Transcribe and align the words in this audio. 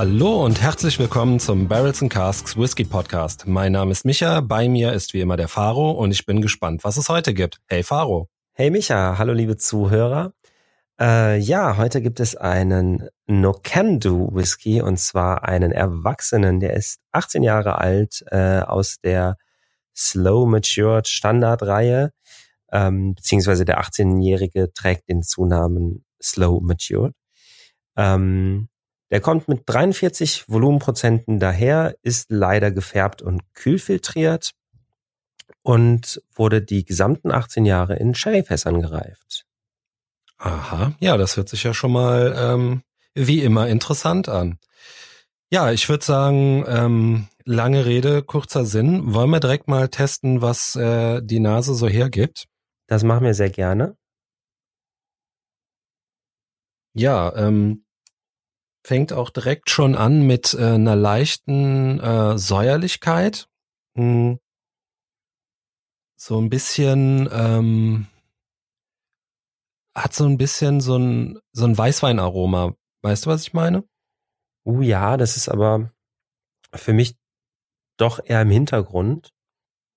Hallo 0.00 0.44
und 0.44 0.62
herzlich 0.62 1.00
willkommen 1.00 1.40
zum 1.40 1.66
Barrels 1.66 2.02
and 2.02 2.12
Casks 2.12 2.56
Whisky 2.56 2.84
Podcast. 2.84 3.48
Mein 3.48 3.72
Name 3.72 3.90
ist 3.90 4.04
Micha, 4.04 4.40
bei 4.42 4.68
mir 4.68 4.92
ist 4.92 5.12
wie 5.12 5.20
immer 5.20 5.36
der 5.36 5.48
Faro 5.48 5.90
und 5.90 6.12
ich 6.12 6.24
bin 6.24 6.40
gespannt, 6.40 6.84
was 6.84 6.98
es 6.98 7.08
heute 7.08 7.34
gibt. 7.34 7.58
Hey 7.66 7.82
Faro. 7.82 8.28
Hey 8.52 8.70
Micha, 8.70 9.18
hallo 9.18 9.32
liebe 9.32 9.56
Zuhörer. 9.56 10.34
Äh, 11.00 11.38
ja, 11.38 11.78
heute 11.78 12.00
gibt 12.00 12.20
es 12.20 12.36
einen 12.36 13.08
No 13.26 13.52
Can 13.54 13.98
Do 13.98 14.30
Whisky 14.32 14.80
und 14.80 15.00
zwar 15.00 15.42
einen 15.42 15.72
Erwachsenen, 15.72 16.60
der 16.60 16.74
ist 16.74 17.00
18 17.10 17.42
Jahre 17.42 17.78
alt, 17.78 18.24
äh, 18.30 18.60
aus 18.60 18.98
der 19.02 19.36
Slow 19.96 20.48
Matured 20.48 21.08
Standardreihe, 21.08 22.12
ähm, 22.70 23.16
beziehungsweise 23.16 23.64
der 23.64 23.80
18-Jährige 23.80 24.72
trägt 24.72 25.08
den 25.08 25.24
Zunamen 25.24 26.04
Slow 26.22 26.60
Matured. 26.62 27.14
Ähm, 27.96 28.68
der 29.10 29.20
kommt 29.20 29.48
mit 29.48 29.62
43 29.66 30.48
Volumenprozenten 30.48 31.38
daher, 31.38 31.96
ist 32.02 32.30
leider 32.30 32.70
gefärbt 32.70 33.22
und 33.22 33.42
kühlfiltriert 33.54 34.52
und 35.62 36.22
wurde 36.34 36.62
die 36.62 36.84
gesamten 36.84 37.30
18 37.30 37.64
Jahre 37.64 37.96
in 37.96 38.14
Sherryfässern 38.14 38.80
gereift. 38.80 39.44
Aha, 40.38 40.94
ja, 41.00 41.16
das 41.16 41.36
hört 41.36 41.48
sich 41.48 41.64
ja 41.64 41.74
schon 41.74 41.92
mal 41.92 42.34
ähm, 42.36 42.82
wie 43.14 43.42
immer 43.42 43.68
interessant 43.68 44.28
an. 44.28 44.58
Ja, 45.50 45.72
ich 45.72 45.88
würde 45.88 46.04
sagen, 46.04 46.64
ähm, 46.68 47.28
lange 47.44 47.86
Rede, 47.86 48.22
kurzer 48.22 48.64
Sinn. 48.64 49.14
Wollen 49.14 49.30
wir 49.30 49.40
direkt 49.40 49.66
mal 49.66 49.88
testen, 49.88 50.42
was 50.42 50.76
äh, 50.76 51.22
die 51.22 51.40
Nase 51.40 51.74
so 51.74 51.88
hergibt? 51.88 52.44
Das 52.86 53.02
machen 53.02 53.24
wir 53.24 53.34
sehr 53.34 53.50
gerne. 53.50 53.96
Ja, 56.94 57.34
ähm, 57.36 57.84
fängt 58.88 59.12
auch 59.12 59.28
direkt 59.28 59.68
schon 59.68 59.94
an 59.94 60.22
mit 60.22 60.54
äh, 60.54 60.64
einer 60.64 60.96
leichten 60.96 62.00
äh, 62.00 62.38
Säuerlichkeit. 62.38 63.46
Hm. 63.94 64.38
So 66.16 66.40
ein 66.40 66.48
bisschen, 66.48 67.28
ähm, 67.30 68.06
hat 69.94 70.14
so 70.14 70.24
ein 70.24 70.38
bisschen 70.38 70.80
so 70.80 70.96
ein, 70.96 71.38
so 71.52 71.66
ein 71.66 71.76
Weißweinaroma. 71.76 72.76
Weißt 73.02 73.26
du, 73.26 73.30
was 73.30 73.42
ich 73.42 73.52
meine? 73.52 73.84
Uh 74.64 74.80
ja, 74.80 75.18
das 75.18 75.36
ist 75.36 75.50
aber 75.50 75.92
für 76.72 76.94
mich 76.94 77.14
doch 77.98 78.20
eher 78.24 78.40
im 78.40 78.50
Hintergrund. 78.50 79.34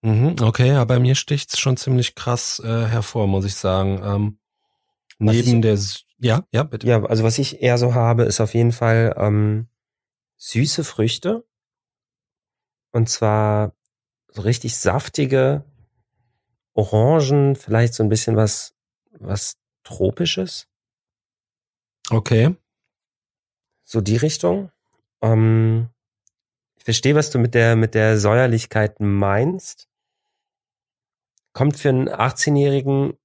Mhm, 0.03 0.35
okay, 0.41 0.71
aber 0.71 0.95
bei 0.95 0.99
mir 0.99 1.15
sticht's 1.15 1.59
schon 1.59 1.77
ziemlich 1.77 2.13
krass 2.15 2.59
äh, 2.59 2.87
hervor, 2.87 3.27
muss 3.27 3.45
ich 3.45 3.55
sagen. 3.55 4.01
Ähm, 4.03 4.40
neben 5.21 5.57
ich, 5.57 5.61
der 5.61 5.77
ja, 6.23 6.45
ja, 6.51 6.63
bitte. 6.63 6.87
Ja, 6.87 7.03
also 7.03 7.23
was 7.23 7.39
ich 7.39 7.61
eher 7.61 7.77
so 7.77 7.95
habe, 7.95 8.23
ist 8.23 8.41
auf 8.41 8.53
jeden 8.53 8.71
Fall 8.71 9.15
ähm, 9.17 9.67
süße 10.37 10.83
Früchte. 10.83 11.45
Und 12.91 13.09
zwar 13.09 13.75
so 14.27 14.43
richtig 14.43 14.77
saftige 14.77 15.65
Orangen, 16.73 17.55
vielleicht 17.55 17.93
so 17.93 18.03
ein 18.03 18.09
bisschen 18.09 18.35
was, 18.35 18.75
was 19.11 19.57
Tropisches. 19.83 20.67
Okay. 22.09 22.55
So 23.83 23.99
die 23.99 24.17
Richtung. 24.17 24.71
Ähm, 25.21 25.89
ich 26.77 26.83
verstehe, 26.83 27.15
was 27.15 27.29
du 27.29 27.39
mit 27.39 27.55
der, 27.55 27.75
mit 27.75 27.95
der 27.95 28.17
Säuerlichkeit 28.17 28.99
meinst. 28.99 29.89
Kommt 31.53 31.77
für 31.77 31.89
einen 31.89 32.09
18-Jährigen 32.09 33.17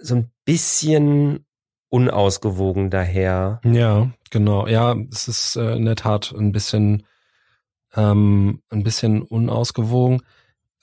so 0.00 0.16
ein 0.16 0.30
bisschen 0.44 1.46
unausgewogen 1.88 2.90
daher. 2.90 3.60
Ja, 3.64 4.10
genau. 4.30 4.66
Ja, 4.66 4.96
es 5.12 5.28
ist 5.28 5.56
äh, 5.56 5.76
in 5.76 5.84
der 5.84 5.96
Tat 5.96 6.32
ein 6.32 6.52
bisschen, 6.52 7.06
ähm, 7.94 8.62
ein 8.70 8.82
bisschen 8.82 9.22
unausgewogen. 9.22 10.22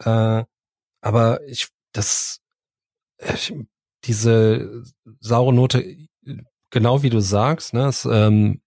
Äh, 0.03 0.44
aber 1.01 1.44
ich, 1.47 1.69
das, 1.94 2.41
ich, 3.33 3.53
diese 4.03 4.83
saure 5.19 5.53
Note, 5.53 5.97
genau 6.69 7.03
wie 7.03 7.09
du 7.09 7.19
sagst, 7.19 7.73
ne, 7.73 7.88
es 7.88 8.06
ähm, 8.06 8.61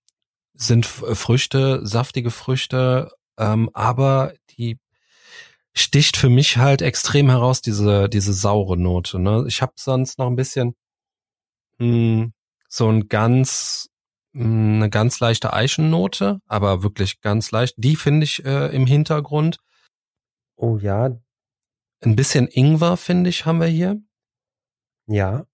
sind 0.54 0.86
Früchte, 0.86 1.86
saftige 1.86 2.30
Früchte, 2.30 3.12
ähm, 3.38 3.70
aber 3.72 4.34
die 4.50 4.78
sticht 5.74 6.16
für 6.16 6.28
mich 6.28 6.56
halt 6.56 6.82
extrem 6.82 7.28
heraus, 7.30 7.60
diese, 7.60 8.08
diese 8.08 8.32
saure 8.32 8.76
Note. 8.76 9.18
Ne? 9.18 9.44
Ich 9.46 9.62
habe 9.62 9.72
sonst 9.76 10.18
noch 10.18 10.26
ein 10.26 10.36
bisschen 10.36 10.74
mh, 11.78 11.86
hm, 11.86 12.32
so 12.68 12.88
ein 12.88 13.08
ganz 13.08 13.88
mh, 14.32 14.44
hm, 14.44 14.74
eine 14.76 14.90
ganz 14.90 15.20
leichte 15.20 15.52
Eichennote, 15.52 16.40
aber 16.46 16.82
wirklich 16.82 17.20
ganz 17.20 17.50
leicht. 17.50 17.74
Die 17.78 17.96
finde 17.96 18.24
ich 18.24 18.44
äh, 18.44 18.74
im 18.74 18.86
Hintergrund. 18.86 19.58
Oh 20.56 20.76
ja. 20.76 21.10
Ein 22.02 22.16
bisschen 22.16 22.48
Ingwer, 22.48 22.96
finde 22.96 23.30
ich, 23.30 23.44
haben 23.44 23.60
wir 23.60 23.66
hier. 23.66 24.00
Ja. 25.06 25.44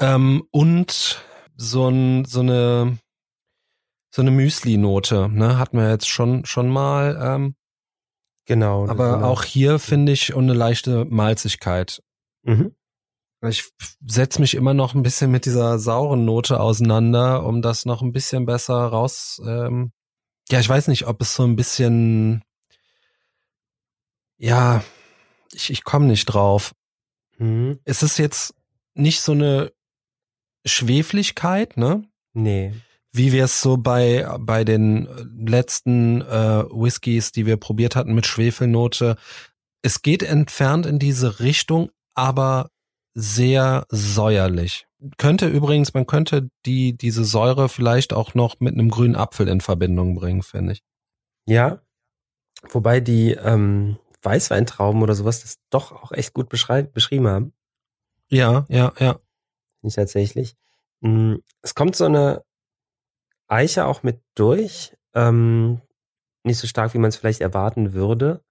Ähm, 0.00 0.44
und 0.50 1.22
so, 1.56 1.88
ein, 1.88 2.24
so 2.24 2.40
eine 2.40 2.98
so 4.10 4.22
eine 4.22 4.30
Müsli-Note, 4.30 5.28
ne, 5.28 5.58
hatten 5.58 5.78
wir 5.78 5.90
jetzt 5.90 6.08
schon 6.08 6.44
schon 6.44 6.68
mal. 6.68 7.18
Ähm, 7.20 7.54
genau. 8.48 8.88
Aber 8.88 9.14
genau. 9.14 9.28
auch 9.28 9.44
hier 9.44 9.78
finde 9.78 10.10
ich 10.10 10.34
eine 10.34 10.54
leichte 10.54 11.04
Malzigkeit. 11.04 12.02
Mhm. 12.42 12.74
Ich 13.46 13.70
setze 14.04 14.40
mich 14.40 14.54
immer 14.54 14.74
noch 14.74 14.94
ein 14.94 15.04
bisschen 15.04 15.30
mit 15.30 15.46
dieser 15.46 15.78
sauren 15.78 16.24
Note 16.24 16.58
auseinander, 16.58 17.46
um 17.46 17.62
das 17.62 17.84
noch 17.84 18.02
ein 18.02 18.12
bisschen 18.12 18.46
besser 18.46 18.74
raus. 18.74 19.40
Ähm, 19.46 19.92
ja, 20.50 20.58
ich 20.58 20.68
weiß 20.68 20.88
nicht, 20.88 21.06
ob 21.06 21.20
es 21.20 21.34
so 21.34 21.44
ein 21.44 21.54
bisschen. 21.54 22.42
Ja, 24.38 24.82
ich, 25.52 25.70
ich 25.70 25.84
komme 25.84 26.06
nicht 26.06 26.26
drauf. 26.26 26.74
Mhm. 27.36 27.78
Es 27.84 28.02
ist 28.02 28.18
jetzt 28.18 28.54
nicht 28.94 29.20
so 29.20 29.32
eine 29.32 29.72
Schwefligkeit, 30.66 31.76
ne? 31.76 32.02
Nee. 32.32 32.74
Wie 33.12 33.32
wir 33.32 33.44
es 33.44 33.60
so 33.60 33.76
bei, 33.76 34.26
bei 34.38 34.64
den 34.64 35.08
letzten 35.46 36.20
äh, 36.22 36.64
Whiskys, 36.70 37.32
die 37.32 37.46
wir 37.46 37.56
probiert 37.56 37.96
hatten 37.96 38.14
mit 38.14 38.26
Schwefelnote. 38.26 39.16
Es 39.82 40.02
geht 40.02 40.22
entfernt 40.22 40.84
in 40.86 40.98
diese 40.98 41.40
Richtung, 41.40 41.90
aber 42.14 42.70
sehr 43.14 43.86
säuerlich. 43.88 44.86
Könnte 45.16 45.46
übrigens, 45.46 45.94
man 45.94 46.06
könnte 46.06 46.50
die, 46.66 46.96
diese 46.96 47.24
Säure 47.24 47.68
vielleicht 47.68 48.12
auch 48.12 48.34
noch 48.34 48.60
mit 48.60 48.74
einem 48.74 48.90
grünen 48.90 49.16
Apfel 49.16 49.48
in 49.48 49.60
Verbindung 49.60 50.14
bringen, 50.14 50.42
finde 50.42 50.72
ich. 50.72 50.82
Ja. 51.46 51.80
Wobei 52.70 53.00
die 53.00 53.30
ähm, 53.32 53.98
Weißweintrauben 54.22 55.02
oder 55.02 55.14
sowas 55.14 55.42
das 55.42 55.58
doch 55.70 55.92
auch 55.92 56.12
echt 56.12 56.34
gut 56.34 56.48
beschrieben 56.48 57.28
haben. 57.28 57.52
Ja, 58.28 58.66
ja, 58.68 58.92
ja. 58.98 59.18
Nicht 59.82 59.94
tatsächlich. 59.94 60.56
Mm, 61.00 61.36
es 61.62 61.74
kommt 61.74 61.94
so 61.96 62.04
eine 62.04 62.42
Eiche 63.48 63.86
auch 63.86 64.02
mit 64.02 64.20
durch. 64.34 64.96
Ähm, 65.14 65.80
nicht 66.44 66.58
so 66.58 66.66
stark, 66.66 66.94
wie 66.94 66.98
man 66.98 67.08
es 67.08 67.16
vielleicht 67.16 67.40
erwarten 67.40 67.92
würde. 67.92 68.42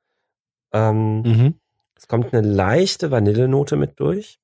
Ähm, 0.74 1.22
mhm. 1.22 1.60
Es 1.96 2.08
kommt 2.08 2.34
eine 2.34 2.48
leichte 2.48 3.10
Vanillenote 3.10 3.76
mit 3.76 4.00
durch. 4.00 4.40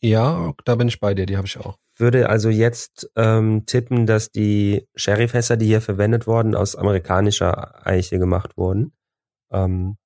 Ja, 0.00 0.54
da 0.64 0.74
bin 0.76 0.88
ich 0.88 1.00
bei 1.00 1.14
dir, 1.14 1.26
die 1.26 1.36
habe 1.36 1.46
ich 1.46 1.58
auch. 1.58 1.78
Würde 1.96 2.28
also 2.28 2.48
jetzt 2.50 3.10
ähm, 3.16 3.64
tippen, 3.66 4.06
dass 4.06 4.30
die 4.30 4.86
Sherryfässer, 4.94 5.56
die 5.56 5.66
hier 5.66 5.80
verwendet 5.80 6.26
wurden, 6.26 6.54
aus 6.54 6.76
amerikanischer 6.76 7.86
Eiche 7.86 8.18
gemacht 8.18 8.56
wurden. 8.56 8.92
Ähm, 9.50 9.96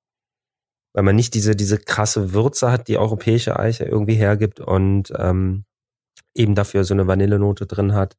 weil 0.93 1.03
man 1.03 1.15
nicht 1.15 1.33
diese, 1.33 1.55
diese 1.55 1.77
krasse 1.77 2.33
Würze 2.33 2.71
hat, 2.71 2.87
die 2.87 2.97
europäische 2.97 3.57
Eiche 3.57 3.85
irgendwie 3.85 4.15
hergibt 4.15 4.59
und 4.59 5.13
ähm, 5.17 5.65
eben 6.33 6.55
dafür 6.55 6.83
so 6.83 6.93
eine 6.93 7.07
Vanillenote 7.07 7.65
drin 7.65 7.93
hat. 7.93 8.17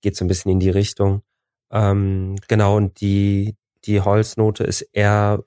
Geht 0.00 0.16
so 0.16 0.24
ein 0.24 0.28
bisschen 0.28 0.50
in 0.52 0.60
die 0.60 0.70
Richtung. 0.70 1.22
Ähm, 1.70 2.36
genau, 2.48 2.76
und 2.76 3.00
die, 3.00 3.56
die 3.84 4.00
Holznote 4.00 4.64
ist 4.64 4.82
eher 4.92 5.44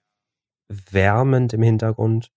wärmend 0.68 1.54
im 1.54 1.64
Hintergrund. 1.64 2.32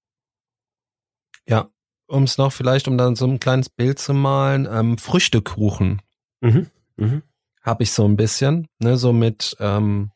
Ja, 1.46 1.70
um 2.06 2.24
es 2.24 2.38
noch 2.38 2.52
vielleicht, 2.52 2.88
um 2.88 2.96
dann 2.96 3.16
so 3.16 3.26
ein 3.26 3.40
kleines 3.40 3.68
Bild 3.68 3.98
zu 3.98 4.14
malen, 4.14 4.66
ähm, 4.70 4.98
Früchtekuchen. 4.98 6.02
Mhm. 6.40 6.70
Mhm. 6.96 7.22
Habe 7.62 7.82
ich 7.82 7.92
so 7.92 8.04
ein 8.06 8.16
bisschen, 8.16 8.68
ne, 8.78 8.96
so 8.96 9.12
mit 9.12 9.56
ähm, 9.60 10.10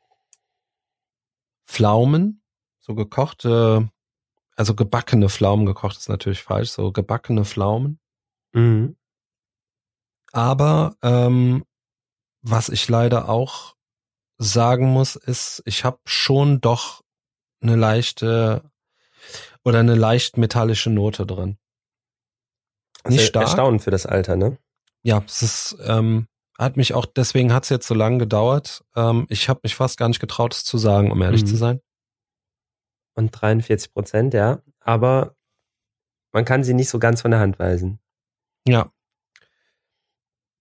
Pflaumen, 1.67 2.43
so 2.79 2.94
gekochte 2.94 3.91
also 4.59 4.75
gebackene 4.75 5.29
Pflaumen 5.29 5.67
gekocht 5.67 5.97
ist 5.99 6.09
natürlich 6.09 6.43
falsch, 6.43 6.71
so 6.71 6.91
gebackene 6.91 7.44
Pflaumen. 7.44 8.01
Mhm. 8.53 8.97
Aber 10.33 10.97
ähm, 11.01 11.65
was 12.50 12.69
ich 12.69 12.89
leider 12.89 13.29
auch 13.29 13.75
sagen 14.39 14.87
muss, 14.87 15.17
ist, 15.17 15.62
ich 15.67 15.85
habe 15.85 15.99
schon 16.05 16.61
doch 16.61 17.03
eine 17.61 17.77
leichte 17.77 18.62
oder 19.65 19.81
eine 19.81 19.95
leicht 19.95 20.37
metallische 20.37 20.91
Note 20.91 21.27
drin. 21.27 21.59
Nicht 23.06 23.27
stark. 23.27 23.47
Erstaunen 23.47 23.81
für 23.81 23.91
das 23.91 24.06
Alter, 24.06 24.37
ne? 24.37 24.59
Ja, 25.03 25.23
es 25.27 25.43
ist, 25.43 25.79
ähm, 25.85 26.29
hat 26.59 26.77
mich 26.77 26.95
auch, 26.95 27.06
deswegen 27.06 27.53
hat 27.53 27.65
es 27.65 27.69
jetzt 27.69 27.87
so 27.87 27.95
lange 27.95 28.19
gedauert. 28.19 28.85
Ähm, 28.97 29.27
ich 29.29 29.49
habe 29.49 29.61
mich 29.62 29.75
fast 29.75 29.99
gar 29.99 30.09
nicht 30.09 30.21
getraut, 30.21 30.55
es 30.55 30.65
zu 30.65 30.79
sagen, 30.79 31.11
um 31.11 31.23
ehrlich 31.23 31.43
mhm. 31.43 31.47
zu 31.47 31.56
sein. 31.56 31.81
Und 33.15 33.31
43 33.31 33.93
Prozent, 33.93 34.35
ja. 34.35 34.62
Aber 34.81 35.37
man 36.33 36.44
kann 36.44 36.65
sie 36.65 36.75
nicht 36.75 36.89
so 36.89 36.99
ganz 36.99 37.23
von 37.23 37.31
der 37.31 37.41
Hand 37.41 37.59
weisen. 37.59 38.01
Ja. 38.67 38.93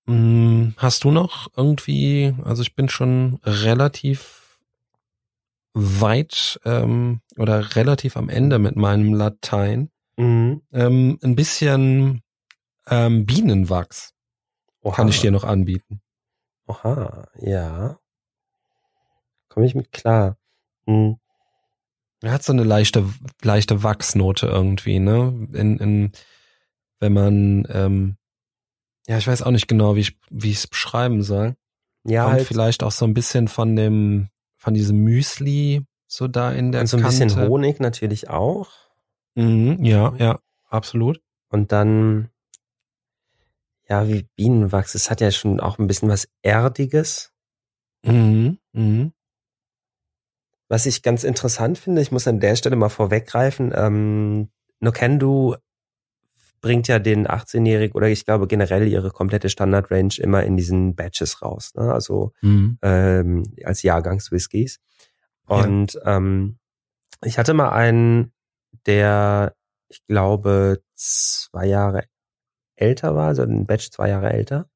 Hm, 0.08 0.74
hast 0.78 1.04
du 1.04 1.12
noch 1.12 1.48
irgendwie, 1.56 2.34
also 2.44 2.62
ich 2.62 2.76
bin 2.76 2.90
schon 2.90 3.40
relativ 3.44 4.60
weit 5.74 6.60
ähm, 6.66 7.22
oder 7.38 7.76
relativ 7.76 8.18
am 8.18 8.30
Ende 8.30 8.58
mit 8.58 8.76
meinem 8.76 9.14
Latein. 9.14 9.92
Mhm. 10.18 10.62
Ähm, 10.72 11.20
ein 11.22 11.36
bisschen 11.36 12.24
ähm, 12.88 13.26
Bienenwachs 13.26 14.14
Oha. 14.82 14.96
kann 14.96 15.10
ich 15.10 15.20
dir 15.20 15.32
noch 15.32 15.44
anbieten. 15.44 16.02
Oha, 16.68 17.28
ja. 17.40 18.00
Komme 19.50 19.66
ich 19.66 19.76
mit 19.76 19.92
klar. 19.92 20.38
Hm. 20.86 21.18
Er 22.22 22.32
hat 22.32 22.44
so 22.44 22.54
eine 22.54 22.64
leichte, 22.64 23.06
leichte 23.44 23.84
Wachsnote 23.84 24.48
irgendwie, 24.48 25.00
ne? 25.00 25.48
In, 25.54 25.78
in, 25.78 26.12
wenn 27.00 27.14
man, 27.14 27.68
ähm, 27.70 28.18
ja, 29.08 29.18
ich 29.18 29.28
weiß 29.28 29.42
auch 29.44 29.52
nicht 29.52 29.68
genau, 29.68 29.96
wie 29.96 30.02
ich, 30.02 30.18
wie 30.30 30.52
ich 30.52 30.58
es 30.58 30.68
beschreiben 30.68 31.24
soll. 31.24 31.56
Ja, 32.04 32.24
Kommt 32.24 32.36
halt. 32.38 32.48
vielleicht 32.48 32.84
auch 32.84 32.92
so 32.92 33.06
ein 33.06 33.14
bisschen 33.14 33.48
von 33.48 33.76
dem, 33.76 34.30
von 34.58 34.74
diesem 34.74 34.98
Müsli 35.04 35.86
so 36.08 36.28
da 36.28 36.52
in 36.52 36.72
der 36.72 36.82
Und 36.82 36.88
so 36.88 36.98
ein 36.98 37.04
Kante. 37.04 37.26
bisschen 37.26 37.48
Honig 37.48 37.80
natürlich 37.80 38.30
auch. 38.30 38.70
Mhm, 39.36 39.84
ja, 39.84 40.14
ja, 40.18 40.40
absolut. 40.70 41.22
Und 41.50 41.72
dann, 41.72 42.30
ja, 43.88 44.08
wie 44.08 44.28
Bienenwachs, 44.36 44.96
es 44.96 45.10
hat 45.10 45.22
ja 45.22 45.32
schon 45.32 45.60
auch 45.60 45.80
ein 45.80 45.88
bisschen 45.88 46.10
was 46.10 46.28
Erdiges. 46.42 47.32
Mhm, 48.04 48.58
mhm. 48.74 49.14
Was 50.70 50.86
ich 50.86 51.02
ganz 51.02 51.24
interessant 51.24 51.78
finde, 51.78 52.02
ich 52.02 52.12
muss 52.12 52.28
an 52.28 52.40
der 52.42 52.56
Stelle 52.58 52.76
mal 52.76 52.90
vorweggreifen, 52.90 53.72
ähm, 53.76 54.50
Nokendu 54.80 55.56
bringt 56.62 56.88
ja 56.88 57.00
den 57.00 57.28
18-Jährigen 57.28 57.96
oder 57.96 58.10
ich 58.10 58.26
glaube 58.26 58.48
generell 58.48 58.88
ihre 58.88 59.12
komplette 59.12 59.50
Standard-Range 59.50 60.14
immer 60.18 60.44
in 60.44 60.58
diesen 60.58 60.96
Batches 60.96 61.42
raus, 61.42 61.74
ne? 61.76 61.94
also 61.94 62.34
mhm. 62.42 62.78
ähm, 62.82 63.44
als 63.64 63.84
Jahrgangs-Whiskys. 63.84 64.80
Und 65.46 65.94
ja. 65.94 66.18
ähm, 66.18 66.58
ich 67.24 67.38
hatte 67.38 67.54
mal 67.54 67.70
einen, 67.70 68.34
der, 68.86 69.56
ich 69.90 70.06
glaube, 70.08 70.82
zwei 70.96 71.66
Jahre 71.66 72.04
älter 72.76 73.16
war, 73.16 73.28
also 73.28 73.44
ein 73.44 73.66
Batch 73.66 73.92
zwei 73.92 74.10
Jahre 74.10 74.32
älter. 74.32 74.70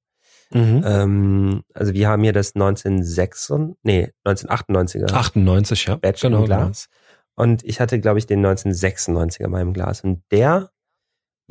Mhm. 0.53 0.83
Ähm, 0.85 1.63
also 1.73 1.93
wir 1.93 2.09
haben 2.09 2.23
hier 2.23 2.33
das 2.33 2.55
1996, 2.55 3.77
nee, 3.83 4.11
1998er. 4.25 5.13
98, 5.13 5.85
ja. 5.85 5.95
Batch 5.95 6.21
genau, 6.21 6.39
im 6.39 6.45
Glas. 6.45 6.89
Genau. 6.89 7.45
Und 7.45 7.63
ich 7.63 7.79
hatte, 7.79 7.99
glaube 7.99 8.19
ich, 8.19 8.27
den 8.27 8.45
1996er 8.45 9.45
in 9.45 9.51
meinem 9.51 9.73
Glas. 9.73 10.01
Und 10.01 10.23
der 10.31 10.71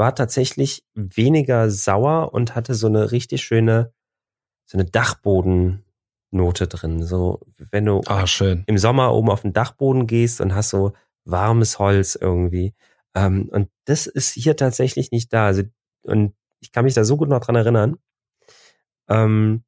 war 0.00 0.14
tatsächlich 0.14 0.82
weniger 0.94 1.70
sauer 1.70 2.32
und 2.32 2.54
hatte 2.54 2.74
so 2.74 2.86
eine 2.86 3.12
richtig 3.12 3.42
schöne, 3.42 3.92
so 4.64 4.78
eine 4.78 4.86
Dachbodennote 4.86 6.68
drin. 6.68 7.02
So, 7.02 7.40
wenn 7.58 7.84
du 7.84 8.00
ah, 8.06 8.26
schön. 8.26 8.64
im 8.66 8.78
Sommer 8.78 9.12
oben 9.12 9.28
auf 9.28 9.42
den 9.42 9.52
Dachboden 9.52 10.06
gehst 10.06 10.40
und 10.40 10.54
hast 10.54 10.70
so 10.70 10.94
warmes 11.26 11.78
Holz 11.78 12.14
irgendwie. 12.18 12.72
Ähm, 13.14 13.50
und 13.52 13.68
das 13.84 14.06
ist 14.06 14.32
hier 14.32 14.56
tatsächlich 14.56 15.10
nicht 15.10 15.34
da. 15.34 15.48
Also, 15.48 15.64
und 16.00 16.34
ich 16.60 16.72
kann 16.72 16.86
mich 16.86 16.94
da 16.94 17.04
so 17.04 17.18
gut 17.18 17.28
noch 17.28 17.40
dran 17.40 17.56
erinnern. 17.56 17.98
Ähm, 19.06 19.64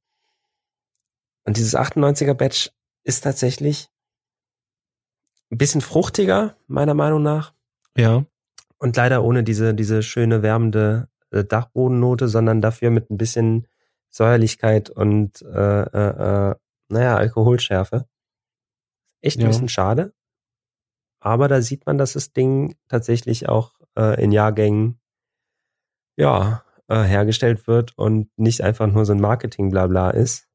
und 1.44 1.58
dieses 1.58 1.76
98er 1.76 2.32
Batch 2.32 2.70
ist 3.04 3.20
tatsächlich 3.20 3.90
ein 5.50 5.58
bisschen 5.58 5.82
fruchtiger, 5.82 6.56
meiner 6.68 6.94
Meinung 6.94 7.22
nach. 7.22 7.52
Ja. 7.94 8.24
Und 8.82 8.96
leider 8.96 9.22
ohne 9.22 9.44
diese, 9.44 9.74
diese 9.74 10.02
schöne 10.02 10.42
wärmende 10.42 11.08
äh, 11.30 11.44
Dachbodennote, 11.44 12.26
sondern 12.26 12.60
dafür 12.60 12.90
mit 12.90 13.10
ein 13.10 13.16
bisschen 13.16 13.68
Säuerlichkeit 14.10 14.90
und 14.90 15.40
äh, 15.42 15.82
äh, 15.82 16.50
äh, 16.50 16.54
naja, 16.88 17.16
Alkoholschärfe. 17.16 18.08
Echt 19.20 19.38
ein 19.38 19.42
ja. 19.42 19.46
bisschen 19.46 19.68
schade. 19.68 20.12
Aber 21.20 21.46
da 21.46 21.62
sieht 21.62 21.86
man, 21.86 21.96
dass 21.96 22.14
das 22.14 22.32
Ding 22.32 22.74
tatsächlich 22.88 23.48
auch 23.48 23.74
äh, 23.96 24.20
in 24.20 24.32
Jahrgängen 24.32 25.00
ja 26.16 26.64
äh, 26.88 27.04
hergestellt 27.04 27.68
wird 27.68 27.96
und 27.96 28.36
nicht 28.36 28.62
einfach 28.62 28.88
nur 28.88 29.06
so 29.06 29.12
ein 29.12 29.20
Marketing-Blabla 29.20 30.10
ist. 30.10 30.48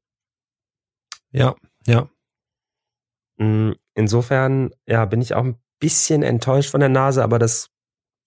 Ja, 1.32 1.56
ja. 1.86 2.10
Mm, 3.38 3.72
insofern, 3.96 4.72
ja, 4.86 5.06
bin 5.06 5.22
ich 5.22 5.34
auch 5.34 5.46
ein 5.46 5.62
bisschen 5.80 6.24
enttäuscht 6.24 6.72
von 6.72 6.82
der 6.82 6.90
Nase, 6.90 7.24
aber 7.24 7.40
das, 7.40 7.72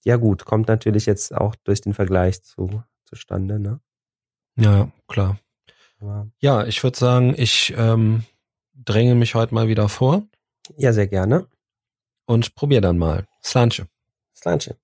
ja 0.05 0.17
gut, 0.17 0.45
kommt 0.45 0.69
natürlich 0.69 1.07
jetzt 1.07 1.35
auch 1.35 1.55
durch 1.65 1.81
den 1.81 1.95
Vergleich 1.95 2.43
zu, 2.43 2.83
zustande, 3.05 3.59
ne? 3.59 3.81
Ja, 4.57 4.91
klar. 5.09 5.39
Ja, 6.39 6.65
ich 6.65 6.83
würde 6.83 6.99
sagen, 6.99 7.35
ich 7.37 7.75
ähm, 7.77 8.25
dränge 8.75 9.15
mich 9.15 9.35
heute 9.35 9.55
mal 9.55 9.69
wieder 9.69 9.89
vor. 9.89 10.27
Ja, 10.77 10.93
sehr 10.93 11.07
gerne. 11.07 11.47
Und 12.27 12.55
probier 12.55 12.81
dann 12.81 12.97
mal. 12.97 13.27
Slanche. 13.43 13.87
Slanche. 14.35 14.77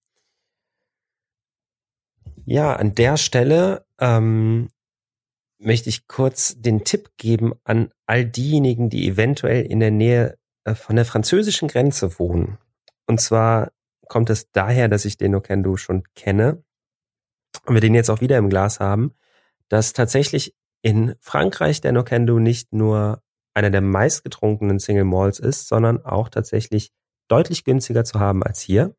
Ja, 2.45 2.77
an 2.77 2.95
der 2.95 3.17
Stelle 3.17 3.87
ähm, 3.99 4.71
möchte 5.59 5.89
ich 5.89 6.07
kurz 6.07 6.55
den 6.61 6.85
Tipp 6.85 7.11
geben 7.17 7.55
an 7.65 7.91
all 8.05 8.25
diejenigen, 8.25 8.91
die 8.91 9.09
eventuell 9.09 9.65
in 9.65 9.81
der 9.81 9.91
Nähe 9.91 10.39
äh, 10.65 10.75
von 10.75 10.97
der 10.97 11.05
französischen 11.05 11.69
Grenze 11.69 12.19
wohnen. 12.19 12.59
Und 13.07 13.21
zwar 13.21 13.73
kommt 14.09 14.31
es 14.31 14.51
daher, 14.53 14.89
dass 14.89 15.05
ich 15.05 15.17
den 15.17 15.35
Okendo 15.35 15.77
schon 15.77 16.05
kenne 16.15 16.63
und 17.67 17.75
wir 17.75 17.81
den 17.81 17.95
jetzt 17.95 18.11
auch 18.11 18.21
wieder 18.21 18.39
im 18.39 18.51
Glas 18.51 18.81
haben, 18.81 19.13
dass 19.69 19.93
tatsächlich 19.93 20.55
in 20.83 21.15
Frankreich 21.21 21.81
der 21.81 21.93
Nokendo 21.93 22.39
nicht 22.39 22.73
nur 22.73 23.23
einer 23.55 23.71
der 23.71 23.81
meistgetrunkenen 23.81 24.79
Single 24.79 25.05
Malls 25.05 25.39
ist, 25.39 25.69
sondern 25.69 26.05
auch 26.05 26.29
tatsächlich 26.29 26.93
deutlich 27.29 27.65
günstiger 27.65 28.05
zu 28.05 28.21
haben 28.21 28.43
als 28.43 28.61
hier. 28.61 28.95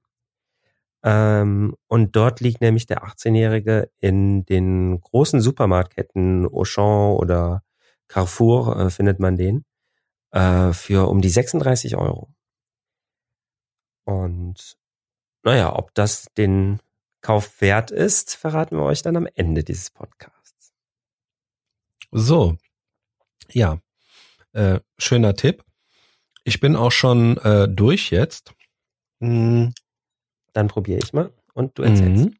Ähm, 1.04 1.76
und 1.88 2.16
dort 2.16 2.42
liegt 2.42 2.62
nämlich 2.62 2.88
der 2.88 3.04
18-Jährige 3.04 3.90
in 4.00 4.46
den 4.46 5.00
großen 5.00 5.40
Supermarktketten 5.40 6.48
Auchan 6.48 7.16
oder 7.16 7.64
Carrefour 8.08 8.78
äh, 8.78 8.90
findet 8.90 9.20
man 9.20 9.38
den 9.38 9.64
äh, 10.32 10.74
für 10.74 11.08
um 11.08 11.22
die 11.22 11.30
36 11.30 11.96
Euro. 11.96 12.34
Und 14.06 14.78
naja, 15.48 15.74
ob 15.74 15.94
das 15.94 16.26
den 16.38 16.82
Kauf 17.22 17.62
wert 17.62 17.90
ist, 17.90 18.36
verraten 18.36 18.76
wir 18.76 18.84
euch 18.84 19.02
dann 19.02 19.16
am 19.16 19.30
Ende 19.34 19.64
dieses 19.64 19.90
Podcasts. 19.92 20.74
So, 22.12 22.58
ja, 23.52 23.80
äh, 24.52 24.82
schöner 24.98 25.36
Tipp. 25.36 25.64
Ich 26.44 26.60
bin 26.60 26.76
auch 26.76 26.92
schon 26.92 27.38
äh, 27.38 27.70
durch 27.70 28.12
jetzt. 28.12 28.54
Hm, 29.22 29.74
dann 30.52 30.68
probiere 30.68 31.00
ich 31.02 31.14
mal 31.14 31.32
und 31.54 31.78
du 31.78 31.84
erzählst. 31.84 32.26
Mhm. 32.26 32.36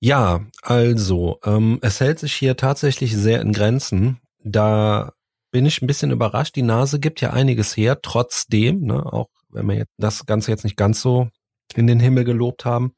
Ja, 0.00 0.46
also, 0.62 1.38
ähm, 1.44 1.80
es 1.82 2.00
hält 2.00 2.18
sich 2.18 2.32
hier 2.32 2.56
tatsächlich 2.56 3.14
sehr 3.14 3.42
in 3.42 3.52
Grenzen. 3.52 4.20
Da 4.42 5.12
bin 5.50 5.66
ich 5.66 5.82
ein 5.82 5.86
bisschen 5.86 6.12
überrascht. 6.12 6.56
Die 6.56 6.62
Nase 6.62 6.98
gibt 6.98 7.20
ja 7.20 7.34
einiges 7.34 7.76
her, 7.76 8.00
trotzdem, 8.00 8.86
ne, 8.86 9.04
auch 9.12 9.28
wenn 9.50 9.66
wir 9.66 9.76
jetzt 9.76 9.92
das 9.98 10.24
Ganze 10.24 10.50
jetzt 10.50 10.64
nicht 10.64 10.78
ganz 10.78 11.02
so 11.02 11.28
in 11.74 11.86
den 11.86 12.00
Himmel 12.00 12.24
gelobt 12.24 12.64
haben, 12.64 12.94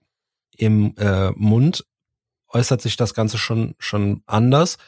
im 0.57 0.95
äh, 0.97 1.31
Mund 1.33 1.85
äußert 2.49 2.81
sich 2.81 2.97
das 2.97 3.15
Ganze 3.15 3.39
schon 3.39 3.75
schon 3.79 4.23
anders. 4.27 4.79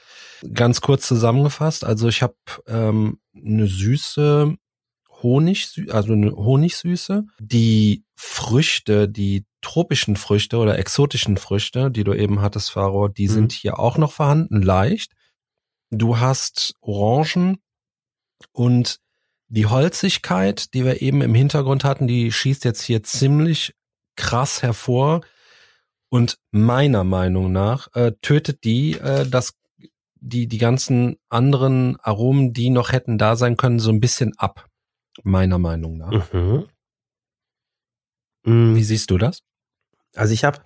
Ganz 0.55 0.81
kurz 0.81 1.07
zusammengefasst, 1.07 1.85
also 1.85 2.09
ich 2.09 2.23
habe 2.23 2.37
ähm, 2.67 3.19
eine 3.35 3.67
süße 3.67 4.57
Honig, 5.23 5.87
also 5.91 6.13
eine 6.13 6.33
Honigsüße. 6.33 7.25
Die 7.41 8.05
Früchte, 8.15 9.09
die 9.09 9.47
tropischen 9.61 10.17
Früchte 10.17 10.59
oder 10.59 10.79
exotischen 10.79 11.37
Früchte, 11.37 11.91
die 11.91 12.05
du 12.05 12.15
eben 12.15 12.41
hattest, 12.41 12.71
Faro, 12.71 13.09
die 13.09 13.29
mhm. 13.29 13.33
sind 13.33 13.53
hier 13.53 13.79
auch 13.79 13.99
noch 13.99 14.13
vorhanden, 14.13 14.63
leicht. 14.63 15.13
Du 15.91 16.19
hast 16.19 16.75
Orangen 16.81 17.59
und 18.53 19.01
die 19.49 19.67
Holzigkeit, 19.67 20.75
die 20.75 20.85
wir 20.85 21.03
eben 21.03 21.23
im 21.23 21.35
Hintergrund 21.35 21.85
hatten, 21.85 22.07
die 22.07 22.31
schießt 22.31 22.65
jetzt 22.65 22.83
hier 22.83 23.03
ziemlich 23.03 23.75
krass 24.17 24.63
hervor 24.63 25.23
und 26.11 26.39
meiner 26.51 27.05
Meinung 27.05 27.53
nach 27.53 27.89
äh, 27.95 28.13
tötet 28.21 28.65
die 28.65 28.93
äh, 28.93 29.29
das 29.29 29.55
die 30.21 30.49
die 30.49 30.59
ganzen 30.59 31.17
anderen 31.29 31.97
Aromen, 32.01 32.53
die 32.53 32.71
noch 32.71 32.93
hätten 32.93 33.19
da 33.19 33.37
sein 33.37 33.57
können, 33.57 33.79
so 33.79 33.91
ein 33.91 34.01
bisschen 34.01 34.37
ab. 34.37 34.69
Meiner 35.23 35.59
Meinung 35.59 35.97
nach. 35.97 36.33
Mhm. 36.33 36.67
Wie 38.45 38.51
Mm, 38.51 38.77
siehst 38.77 39.11
du 39.11 39.19
das? 39.19 39.43
Also 40.15 40.33
ich 40.33 40.45
habe 40.45 40.61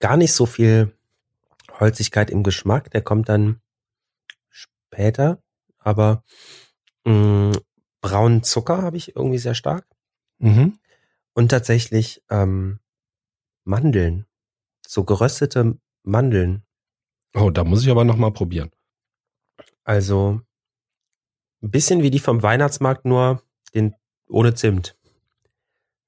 gar 0.00 0.16
nicht 0.16 0.32
so 0.32 0.46
viel 0.46 0.96
Holzigkeit 1.80 2.30
im 2.30 2.42
Geschmack. 2.42 2.90
Der 2.90 3.02
kommt 3.02 3.28
dann 3.28 3.60
später. 4.50 5.42
Aber 5.84 6.24
mh, 7.04 7.52
braunen 8.00 8.42
Zucker 8.42 8.82
habe 8.82 8.96
ich 8.96 9.14
irgendwie 9.14 9.38
sehr 9.38 9.54
stark. 9.54 9.86
Mhm. 10.38 10.78
Und 11.34 11.48
tatsächlich 11.50 12.22
ähm, 12.30 12.80
Mandeln. 13.64 14.26
So 14.86 15.04
geröstete 15.04 15.78
Mandeln. 16.02 16.62
Oh, 17.34 17.50
da 17.50 17.64
muss 17.64 17.82
ich 17.82 17.90
aber 17.90 18.04
noch 18.04 18.16
mal 18.16 18.32
probieren. 18.32 18.70
Also 19.84 20.40
ein 21.62 21.70
bisschen 21.70 22.02
wie 22.02 22.10
die 22.10 22.18
vom 22.20 22.42
Weihnachtsmarkt, 22.42 23.04
nur 23.04 23.42
den 23.74 23.94
ohne 24.28 24.54
Zimt. 24.54 24.96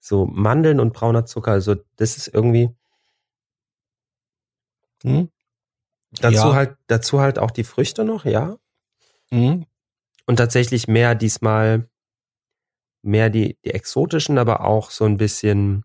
So 0.00 0.26
Mandeln 0.26 0.80
und 0.80 0.92
brauner 0.92 1.26
Zucker. 1.26 1.52
Also 1.52 1.76
das 1.96 2.16
ist 2.16 2.28
irgendwie 2.28 2.70
Mhm. 5.02 5.30
dazu 6.12 6.34
Ja. 6.48 6.54
halt 6.54 6.76
dazu 6.86 7.20
halt 7.20 7.38
auch 7.38 7.50
die 7.50 7.64
Früchte 7.64 8.04
noch, 8.04 8.24
ja. 8.24 8.56
Mhm. 9.30 9.66
Und 10.26 10.36
tatsächlich 10.36 10.88
mehr 10.88 11.14
diesmal 11.14 11.88
mehr 13.02 13.30
die 13.30 13.56
die 13.64 13.70
exotischen, 13.70 14.38
aber 14.38 14.64
auch 14.64 14.90
so 14.90 15.04
ein 15.04 15.16
bisschen 15.16 15.84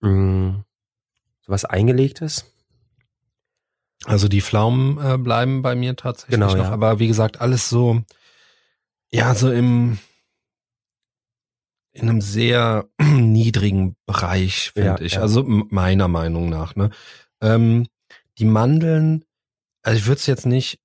mh, 0.00 0.64
so 1.42 1.52
was 1.52 1.64
eingelegtes. 1.64 2.52
Also 4.04 4.28
die 4.28 4.40
Pflaumen 4.42 4.98
äh, 4.98 5.18
bleiben 5.18 5.62
bei 5.62 5.74
mir 5.74 5.96
tatsächlich 5.96 6.38
Genau, 6.38 6.54
noch, 6.54 6.64
ja. 6.66 6.70
aber 6.70 6.98
wie 6.98 7.08
gesagt, 7.08 7.40
alles 7.40 7.68
so, 7.68 8.02
ja, 9.10 9.34
so 9.34 9.50
im 9.50 9.98
in 11.92 12.10
einem 12.10 12.20
sehr 12.20 12.88
niedrigen 13.00 13.96
Bereich, 14.04 14.72
finde 14.72 15.00
Ja, 15.00 15.00
ich. 15.00 15.12
ja. 15.14 15.22
Also 15.22 15.44
meiner 15.44 16.08
Meinung 16.08 16.50
nach. 16.50 16.76
Ne? 16.76 16.90
Ähm, 17.40 17.86
die 18.38 18.44
Mandeln, 18.44 19.24
also 19.86 19.98
ich 19.98 20.06
würde 20.06 20.18
es 20.18 20.26
jetzt 20.26 20.46
nicht 20.46 20.78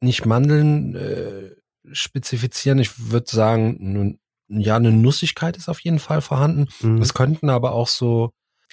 nicht 0.00 0.24
Mandeln 0.26 0.94
äh, 0.94 1.50
spezifizieren. 1.92 2.78
Ich 2.78 3.10
würde 3.10 3.26
sagen, 3.30 3.76
nun, 3.80 4.18
ja, 4.48 4.76
eine 4.76 4.92
Nussigkeit 4.92 5.56
ist 5.56 5.68
auf 5.68 5.80
jeden 5.80 5.98
Fall 5.98 6.20
vorhanden. 6.20 6.68
Mhm. 6.80 7.00
Es 7.02 7.14
könnten 7.14 7.48
aber 7.48 7.72
auch 7.72 7.88
so 7.88 8.30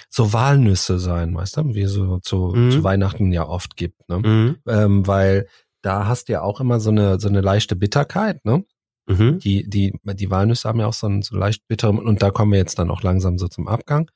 so 0.09 0.33
Walnüsse 0.33 0.99
sein, 0.99 1.33
weißt 1.35 1.57
du, 1.57 1.73
wie 1.75 1.85
so 1.85 2.19
zu, 2.19 2.53
Mhm. 2.55 2.71
zu 2.71 2.83
Weihnachten 2.83 3.31
ja 3.31 3.47
oft 3.47 3.75
gibt, 3.75 4.07
ne? 4.09 4.19
Mhm. 4.19 4.57
ähm, 4.67 5.07
weil 5.07 5.47
da 5.83 6.05
hast 6.07 6.27
du 6.29 6.33
ja 6.33 6.41
auch 6.41 6.59
immer 6.59 6.79
so 6.79 6.89
eine 6.91 7.19
so 7.19 7.27
eine 7.29 7.41
leichte 7.41 7.75
Bitterkeit, 7.75 8.43
ne? 8.45 8.63
Mhm. 9.07 9.39
Die 9.39 9.67
die 9.69 9.93
die 10.03 10.29
Walnüsse 10.31 10.67
haben 10.69 10.79
ja 10.79 10.87
auch 10.87 10.93
so 10.93 11.07
einen 11.07 11.21
so 11.23 11.35
leicht 11.37 11.67
bitteren 11.67 11.97
und 11.99 12.21
da 12.21 12.29
kommen 12.31 12.51
wir 12.51 12.59
jetzt 12.59 12.77
dann 12.79 12.91
auch 12.91 13.01
langsam 13.03 13.37
so 13.39 13.47
zum 13.47 13.67
Abgang. 13.67 14.09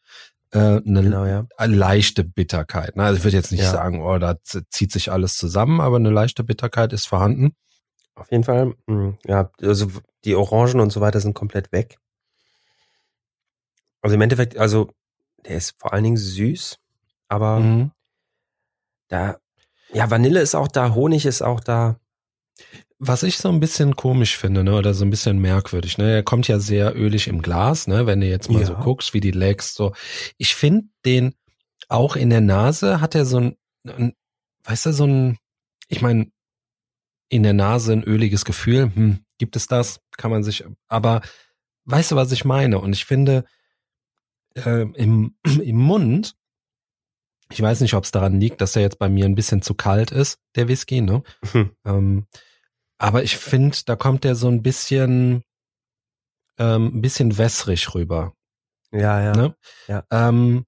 Äh, 0.56 0.82
eine 0.88 1.02
Genau, 1.04 1.26
ja. 1.26 1.46
eine 1.58 1.76
leichte 1.76 2.24
Bitterkeit. 2.24 2.96
Ne? 2.96 3.04
Also 3.04 3.18
ich 3.18 3.24
würde 3.26 3.36
jetzt 3.36 3.52
nicht 3.52 3.62
Ja. 3.64 3.72
sagen, 3.72 4.02
oh, 4.02 4.18
da 4.18 4.38
zieht 4.42 4.92
sich 4.94 5.12
alles 5.12 5.36
zusammen, 5.36 5.82
aber 5.82 5.98
eine 5.98 6.10
leichte 6.12 6.44
Bitterkeit 6.46 6.94
ist 6.94 7.08
vorhanden. 7.08 7.56
Auf 8.16 8.32
jeden 8.32 8.46
Fall. 8.46 8.74
mh, 8.88 9.18
Ja, 9.26 9.52
also 9.62 9.92
die 10.24 10.36
Orangen 10.36 10.80
und 10.80 10.92
so 10.92 11.02
weiter 11.02 11.20
sind 11.20 11.34
komplett 11.34 11.72
weg. 11.74 11.98
Also 14.02 14.16
im 14.16 14.22
Endeffekt, 14.22 14.58
also 14.58 14.92
der 15.46 15.58
ist 15.58 15.76
vor 15.78 15.92
allen 15.94 16.04
Dingen 16.06 16.18
süß, 16.18 16.78
aber 17.28 17.60
Mhm. 17.60 17.92
da, 19.10 19.38
ja, 19.94 20.10
Vanille 20.10 20.40
ist 20.42 20.56
auch 20.56 20.68
da, 20.70 20.94
Honig 20.96 21.26
ist 21.26 21.42
auch 21.42 21.60
da. 21.60 22.00
Was 22.98 23.24
ich 23.24 23.38
so 23.38 23.50
ein 23.50 23.60
bisschen 23.60 23.96
komisch 23.98 24.38
finde, 24.38 24.64
ne, 24.64 24.74
oder 24.76 24.94
so 24.94 25.04
ein 25.04 25.10
bisschen 25.10 25.40
merkwürdig, 25.40 25.98
ne, 25.98 26.14
er 26.14 26.24
kommt 26.24 26.48
ja 26.48 26.60
sehr 26.60 26.96
ölig 26.96 27.28
im 27.28 27.42
Glas, 27.42 27.88
ne, 27.88 28.06
wenn 28.06 28.22
du 28.22 28.28
jetzt 28.28 28.50
mal 28.50 28.62
Ja. 28.62 28.68
so 28.68 28.76
guckst, 28.76 29.14
wie 29.14 29.20
die 29.20 29.32
leckst, 29.32 29.76
so. 29.76 29.94
Ich 30.38 30.56
finde 30.56 30.88
den 31.06 31.36
auch 31.90 32.16
in 32.16 32.30
der 32.30 32.42
Nase 32.42 33.02
hat 33.02 33.14
er 33.14 33.26
so 33.26 33.40
ein, 33.40 33.58
ein 33.86 34.14
weißt 34.64 34.88
du, 34.88 34.94
so 34.94 35.06
ein, 35.06 35.38
ich 35.90 36.02
meine, 36.02 36.32
in 37.30 37.44
der 37.44 37.54
Nase 37.54 37.92
ein 37.94 38.04
öliges 38.04 38.46
Gefühl, 38.46 38.92
hm, 38.96 39.20
gibt 39.38 39.56
es 39.56 39.68
das? 39.68 40.00
Kann 40.18 40.32
man 40.32 40.44
sich, 40.44 40.64
aber 40.88 41.22
weißt 41.86 42.12
du, 42.12 42.16
was 42.16 42.32
ich 42.32 42.46
meine? 42.46 42.80
Und 42.80 42.94
ich 42.94 43.06
finde, 43.06 43.44
äh, 44.56 44.82
im, 44.94 45.36
im 45.44 45.76
Mund, 45.78 46.36
ich 47.52 47.62
weiß 47.62 47.82
nicht, 47.82 47.94
ob 47.94 48.06
es 48.06 48.12
daran 48.12 48.40
liegt, 48.40 48.62
dass 48.62 48.76
er 48.76 48.82
jetzt 48.84 48.98
bei 49.00 49.10
mir 49.10 49.26
ein 49.26 49.36
bisschen 49.36 49.62
zu 49.62 49.74
kalt 49.76 50.12
ist, 50.12 50.40
der 50.56 50.68
Whisky, 50.70 51.02
ne? 51.02 51.22
Ähm, 51.86 52.26
aber 52.98 53.24
ich 53.24 53.38
finde, 53.38 53.78
da 53.86 53.96
kommt 53.96 54.24
der 54.24 54.36
so 54.36 54.48
ein 54.48 54.62
bisschen, 54.62 55.44
ähm, 56.58 56.98
ein 56.98 57.02
bisschen 57.02 57.38
wässrig 57.38 57.94
rüber. 57.94 58.34
Ja, 58.92 59.22
ja. 59.22 59.36
Ne? 59.36 59.56
Ja. 59.88 60.04
Ähm, 60.12 60.66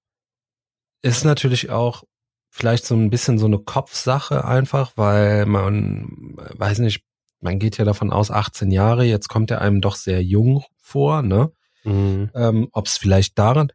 ist 1.02 1.24
natürlich 1.24 1.70
auch 1.70 2.04
vielleicht 2.50 2.86
so 2.86 2.96
ein 2.96 3.10
bisschen 3.10 3.38
so 3.38 3.46
eine 3.46 3.60
Kopfsache 3.60 4.44
einfach, 4.46 4.92
weil 4.96 5.46
man, 5.46 6.36
weiß 6.36 6.80
nicht, 6.80 7.04
man 7.40 7.60
geht 7.60 7.78
ja 7.78 7.86
davon 7.86 8.12
aus, 8.12 8.32
18 8.32 8.72
Jahre, 8.72 9.06
jetzt 9.06 9.30
kommt 9.30 9.52
er 9.52 9.62
einem 9.62 9.80
doch 9.80 9.96
sehr 9.96 10.24
jung 10.24 10.64
vor, 10.80 11.22
ne? 11.22 11.52
Mhm. 11.84 12.32
Ähm, 12.34 12.68
Ob 12.72 12.88
es 12.88 12.98
vielleicht 12.98 13.38
daran, 13.38 13.72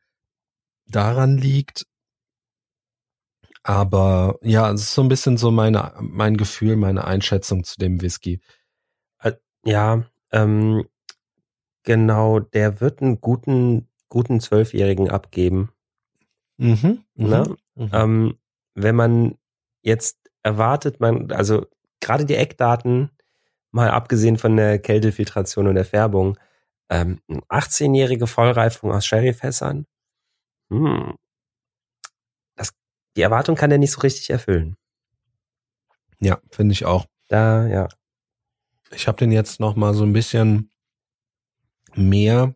daran 0.86 1.38
liegt. 1.38 1.86
Aber 3.64 4.38
ja, 4.42 4.70
es 4.72 4.82
ist 4.82 4.94
so 4.94 5.02
ein 5.02 5.08
bisschen 5.08 5.36
so 5.36 5.50
meine, 5.50 5.92
mein 6.00 6.36
Gefühl, 6.36 6.76
meine 6.76 7.04
Einschätzung 7.04 7.64
zu 7.64 7.78
dem 7.78 8.02
Whisky. 8.02 8.40
Ja, 9.64 10.04
ähm, 10.32 10.84
genau, 11.84 12.40
der 12.40 12.80
wird 12.80 13.00
einen 13.00 13.20
guten, 13.20 13.88
guten 14.08 14.40
Zwölfjährigen 14.40 15.10
abgeben. 15.10 15.70
Mhm. 16.58 17.04
Ne? 17.14 17.56
Mhm. 17.74 17.90
Ähm, 17.92 18.38
wenn 18.74 18.96
man 18.96 19.38
jetzt 19.82 20.18
erwartet, 20.42 21.00
man, 21.00 21.30
also 21.30 21.66
gerade 22.00 22.24
die 22.24 22.34
Eckdaten, 22.34 23.10
mal 23.70 23.90
abgesehen 23.90 24.36
von 24.36 24.56
der 24.56 24.78
Kältefiltration 24.78 25.66
und 25.66 25.76
der 25.76 25.84
Färbung, 25.84 26.38
ähm, 26.90 27.20
18-jährige 27.48 28.26
Vollreifung 28.26 28.92
aus 28.92 29.06
Sherryfässern, 29.06 29.86
hm, 30.70 31.14
die 33.16 33.22
Erwartung 33.22 33.56
kann 33.56 33.70
der 33.70 33.78
nicht 33.78 33.92
so 33.92 34.00
richtig 34.00 34.30
erfüllen. 34.30 34.76
Ja, 36.20 36.38
finde 36.50 36.72
ich 36.72 36.84
auch. 36.84 37.06
Da, 37.28 37.66
ja. 37.66 37.88
Ich 38.94 39.08
habe 39.08 39.18
den 39.18 39.32
jetzt 39.32 39.60
noch 39.60 39.74
mal 39.74 39.94
so 39.94 40.04
ein 40.04 40.12
bisschen 40.12 40.70
mehr 41.94 42.54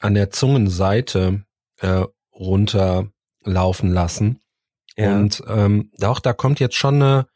an 0.00 0.14
der 0.14 0.30
Zungenseite 0.30 1.44
äh, 1.80 2.04
runterlaufen 2.32 3.92
lassen. 3.92 4.40
ja. 4.96 5.16
Und 5.16 5.42
ähm, 5.48 5.90
auch 6.02 6.20
da 6.20 6.32
kommt 6.32 6.60
jetzt 6.60 6.76
schon 6.76 6.96
eine 6.96 7.26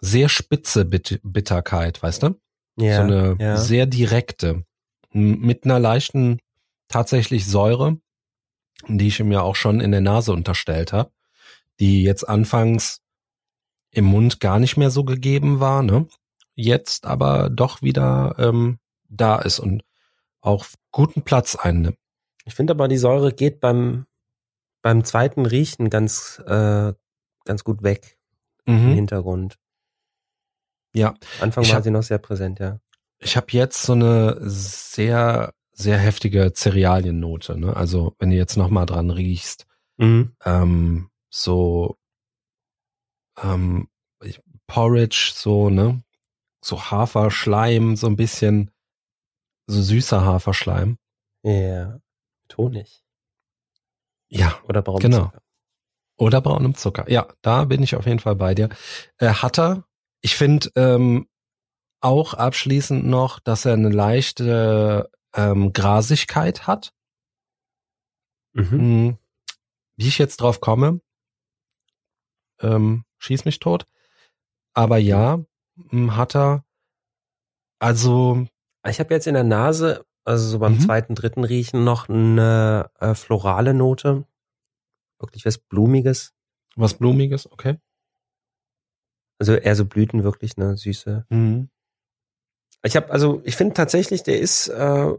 sehr 0.00 0.28
spitze 0.28 0.84
Bit 0.84 1.20
Bitterkeit, 1.22 2.02
weißt 2.02 2.24
du? 2.24 2.40
ja, 2.76 2.96
so 2.96 3.02
eine 3.02 3.36
ja. 3.38 3.56
sehr 3.56 3.86
direkte, 3.86 4.64
mit 5.12 5.64
einer 5.64 5.78
leichten 5.78 6.38
tatsächlich 6.88 7.46
Säure, 7.46 7.98
die 8.88 9.08
ich 9.08 9.20
ihm 9.20 9.32
ja 9.32 9.42
auch 9.42 9.56
schon 9.56 9.80
in 9.80 9.92
der 9.92 10.00
Nase 10.00 10.32
unterstellt 10.32 10.92
habe, 10.92 11.12
die 11.82 12.04
jetzt 12.04 12.28
anfangs 12.28 13.00
im 13.90 14.04
Mund 14.04 14.38
gar 14.38 14.60
nicht 14.60 14.76
mehr 14.76 14.90
so 14.90 15.02
gegeben 15.04 15.58
war, 15.58 15.82
ne? 15.82 16.06
Jetzt 16.54 17.06
aber 17.06 17.50
doch 17.50 17.82
wieder 17.82 18.36
ähm, 18.38 18.78
da 19.08 19.36
ist 19.40 19.58
und 19.58 19.82
auch 20.40 20.64
guten 20.92 21.22
Platz 21.22 21.56
einnimmt. 21.56 21.96
Ich 22.44 22.54
finde 22.54 22.72
aber, 22.72 22.86
die 22.86 22.98
Säure 22.98 23.32
geht 23.32 23.58
beim, 23.58 24.06
beim 24.80 25.02
zweiten 25.02 25.44
Riechen 25.44 25.90
ganz, 25.90 26.40
äh, 26.46 26.92
ganz 27.44 27.64
gut 27.64 27.82
weg 27.82 28.16
im 28.64 28.90
Mhm. 28.90 28.94
Hintergrund. 28.94 29.56
Ja, 30.94 31.14
Anfang 31.40 31.64
Ich 31.64 31.70
war 31.70 31.76
hab- 31.78 31.84
sie 31.84 31.90
noch 31.90 32.02
sehr 32.04 32.18
präsent, 32.18 32.60
ja. 32.60 32.78
ich 33.18 33.36
habe 33.36 33.46
jetzt 33.50 33.82
so 33.82 33.92
eine 33.94 34.36
sehr, 34.40 35.52
sehr 35.72 35.98
heftige 35.98 36.52
Cerealiennote, 36.54 37.58
ne? 37.58 37.74
Also 37.74 38.14
wenn 38.20 38.30
du 38.30 38.36
jetzt 38.36 38.56
noch 38.56 38.68
mal 38.70 38.86
dran 38.86 39.10
riechst, 39.10 39.66
Mhm. 39.96 40.36
ähm, 40.44 41.08
so 41.34 41.96
ähm, 43.42 43.88
Porridge, 44.66 45.32
so, 45.34 45.70
ne? 45.70 46.02
So 46.64 46.80
Haferschleim, 46.90 47.96
so 47.96 48.06
ein 48.06 48.16
bisschen, 48.16 48.70
so 49.66 49.82
süßer 49.82 50.24
Haferschleim. 50.24 50.98
Ja. 51.42 51.98
Honig. 52.56 53.02
Ja, 54.28 54.60
Oder 54.68 54.82
braunen 54.82 55.00
Genau. 55.00 55.24
Zucker. 55.24 55.42
oder 56.18 56.40
braunem 56.40 56.74
Zucker. 56.74 57.10
Ja, 57.10 57.26
da 57.42 57.64
bin 57.64 57.82
ich 57.82 57.96
auf 57.96 58.06
jeden 58.06 58.18
Fall 58.18 58.36
bei 58.36 58.54
dir. 58.54 58.68
Äh, 59.18 59.28
hat 59.32 59.58
er, 59.58 59.84
ich 60.20 60.36
finde, 60.36 60.70
ähm, 60.76 61.28
auch 62.00 62.34
abschließend 62.34 63.04
noch, 63.06 63.40
dass 63.40 63.64
er 63.64 63.72
eine 63.74 63.88
leichte 63.88 65.10
ähm, 65.34 65.72
Grasigkeit 65.72 66.66
hat. 66.66 66.92
Mhm. 68.52 68.70
Hm, 68.70 69.18
Wie 69.96 70.08
ich 70.08 70.18
jetzt 70.18 70.36
drauf 70.40 70.60
komme, 70.60 71.00
ähm, 72.62 73.04
schieß 73.18 73.44
mich 73.44 73.58
tot. 73.58 73.86
Aber 74.74 74.98
ja, 74.98 75.44
hm, 75.90 76.16
hat 76.16 76.34
er. 76.36 76.64
Also, 77.80 78.46
Ich 78.88 78.98
habe 79.00 79.14
jetzt 79.14 79.26
in 79.28 79.34
der 79.34 79.44
Nase, 79.44 80.04
also 80.24 80.48
so 80.48 80.58
beim 80.58 80.74
Mhm. 80.74 80.80
zweiten, 80.80 81.14
dritten 81.14 81.44
Riechen 81.44 81.84
noch 81.84 82.08
eine 82.08 82.90
äh, 82.98 83.14
florale 83.14 83.74
Note. 83.74 84.24
Wirklich 85.20 85.44
was 85.46 85.58
Blumiges. 85.58 86.32
was 86.74 86.94
Blumiges, 86.94 87.50
okay. 87.52 87.78
Also 89.38 89.54
eher 89.54 89.76
so 89.76 89.84
Blüten 89.84 90.24
wirklich, 90.24 90.56
ne, 90.56 90.76
süße. 90.76 91.26
Mhm. 91.30 91.68
Ich 92.84 92.96
habe 92.96 93.10
also, 93.10 93.40
ich 93.44 93.56
finde 93.56 93.74
tatsächlich, 93.74 94.22
der 94.22 94.40
ist, 94.40 94.68
äh, 94.68 95.12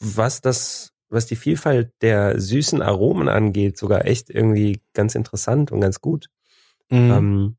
was 0.00 0.40
das, 0.40 0.92
was 1.08 1.26
die 1.26 1.36
Vielfalt 1.36 1.92
der 2.02 2.40
süßen 2.40 2.82
Aromen 2.82 3.28
angeht, 3.28 3.76
sogar 3.78 4.04
echt 4.06 4.30
irgendwie 4.30 4.80
ganz 4.94 5.14
interessant 5.14 5.70
und 5.70 5.80
ganz 5.80 6.00
gut. 6.00 6.28
Mhm. 6.90 7.10
Ähm, 7.10 7.56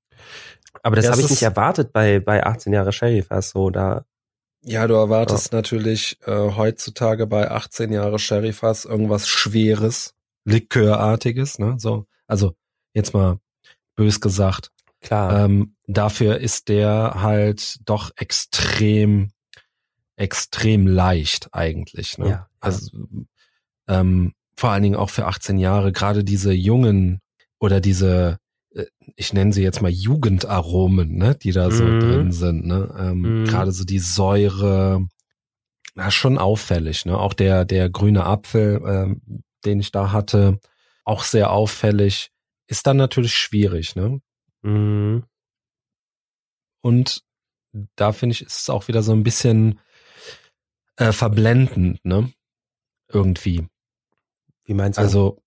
aber 0.84 0.96
das 0.96 1.06
Ja, 1.06 1.12
habe 1.12 1.22
ich 1.22 1.30
nicht 1.30 1.44
erwartet 1.44 1.92
bei 1.94 2.20
bei 2.20 2.46
18 2.46 2.72
Jahre 2.74 2.92
Sherry 2.92 3.22
fast 3.22 3.52
so. 3.52 3.70
Da 3.70 4.06
Ja, 4.64 4.88
du 4.88 4.94
erwartest 4.96 5.52
natürlich 5.54 6.18
äh, 6.26 6.32
heutzutage 6.56 7.28
bei 7.28 7.50
18 7.52 7.92
Jahre 7.92 8.20
Sherryfass 8.20 8.86
irgendwas 8.86 9.28
Schweres, 9.28 10.14
Likörartiges, 10.46 11.60
ne? 11.60 11.76
So, 11.78 12.06
also 12.28 12.54
jetzt 12.94 13.14
mal 13.14 13.40
bös 13.96 14.22
gesagt. 14.22 14.72
klar. 15.02 15.44
Ähm, 15.46 15.76
dafür 15.88 16.38
ist 16.40 16.70
der 16.70 17.16
halt 17.22 17.80
doch 17.86 18.12
extrem, 18.16 19.32
extrem 20.16 20.88
leicht 20.88 21.50
eigentlich. 21.54 22.18
Ne? 22.18 22.26
Ja, 22.26 22.32
ja. 22.32 22.50
Also 22.60 22.92
ähm, 23.88 24.34
vor 24.56 24.72
allen 24.72 24.84
Dingen 24.84 24.96
auch 24.96 25.10
für 25.10 25.26
18 25.26 25.58
Jahre, 25.58 25.92
gerade 25.92 26.24
diese 26.24 26.52
jungen 26.52 27.20
oder 27.60 27.80
diese, 27.80 28.40
ich 29.16 29.34
nenne 29.34 29.54
sie 29.54 29.64
jetzt 29.64 29.82
mal 29.82 29.92
Jugendaromen, 29.92 31.18
ne, 31.18 31.36
die 31.36 31.52
da 31.52 31.72
so 31.72 31.84
Mhm. 31.84 32.00
drin 32.00 32.32
sind. 32.32 32.66
Ne? 32.66 32.94
Ähm, 33.00 33.42
Mhm. 33.42 33.46
Gerade 33.46 33.72
so 33.72 33.84
die 33.86 34.00
Säure, 34.00 35.08
na, 35.96 36.12
schon 36.12 36.38
auffällig. 36.38 37.06
Ne? 37.06 37.18
Auch 37.18 37.34
der, 37.34 37.66
der 37.66 37.90
grüne 37.90 38.26
Apfel, 38.26 38.82
ähm, 38.86 39.44
den 39.66 39.80
ich 39.80 39.92
da 39.92 40.12
hatte, 40.12 40.60
auch 41.04 41.24
sehr 41.24 41.52
auffällig. 41.52 42.32
Ist 42.68 42.86
dann 42.86 42.98
natürlich 42.98 43.34
schwierig, 43.34 43.96
ne? 43.96 44.20
Mhm. 44.62 45.24
Und 46.82 47.24
da 47.96 48.12
finde 48.12 48.34
ich, 48.34 48.42
ist 48.42 48.62
es 48.62 48.70
auch 48.70 48.88
wieder 48.88 49.02
so 49.04 49.14
ein 49.14 49.24
bisschen 49.24 49.80
äh, 50.98 51.12
verblendend, 51.12 52.04
ne? 52.04 52.32
Irgendwie. 53.08 53.68
Wie 54.66 54.74
meinst 54.74 54.98
du? 54.98 55.02
Also, 55.02 55.42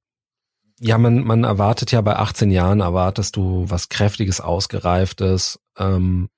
ja, 0.80 0.96
man, 0.96 1.24
man 1.24 1.44
erwartet 1.44 1.92
ja 1.92 2.00
bei 2.00 2.16
18 2.16 2.50
Jahren, 2.50 2.80
erwartest 2.80 3.36
du 3.36 3.64
was 3.68 3.90
Kräftiges, 3.90 4.40
Ausgereiftes. 4.40 5.60
Ähm, 5.78 6.30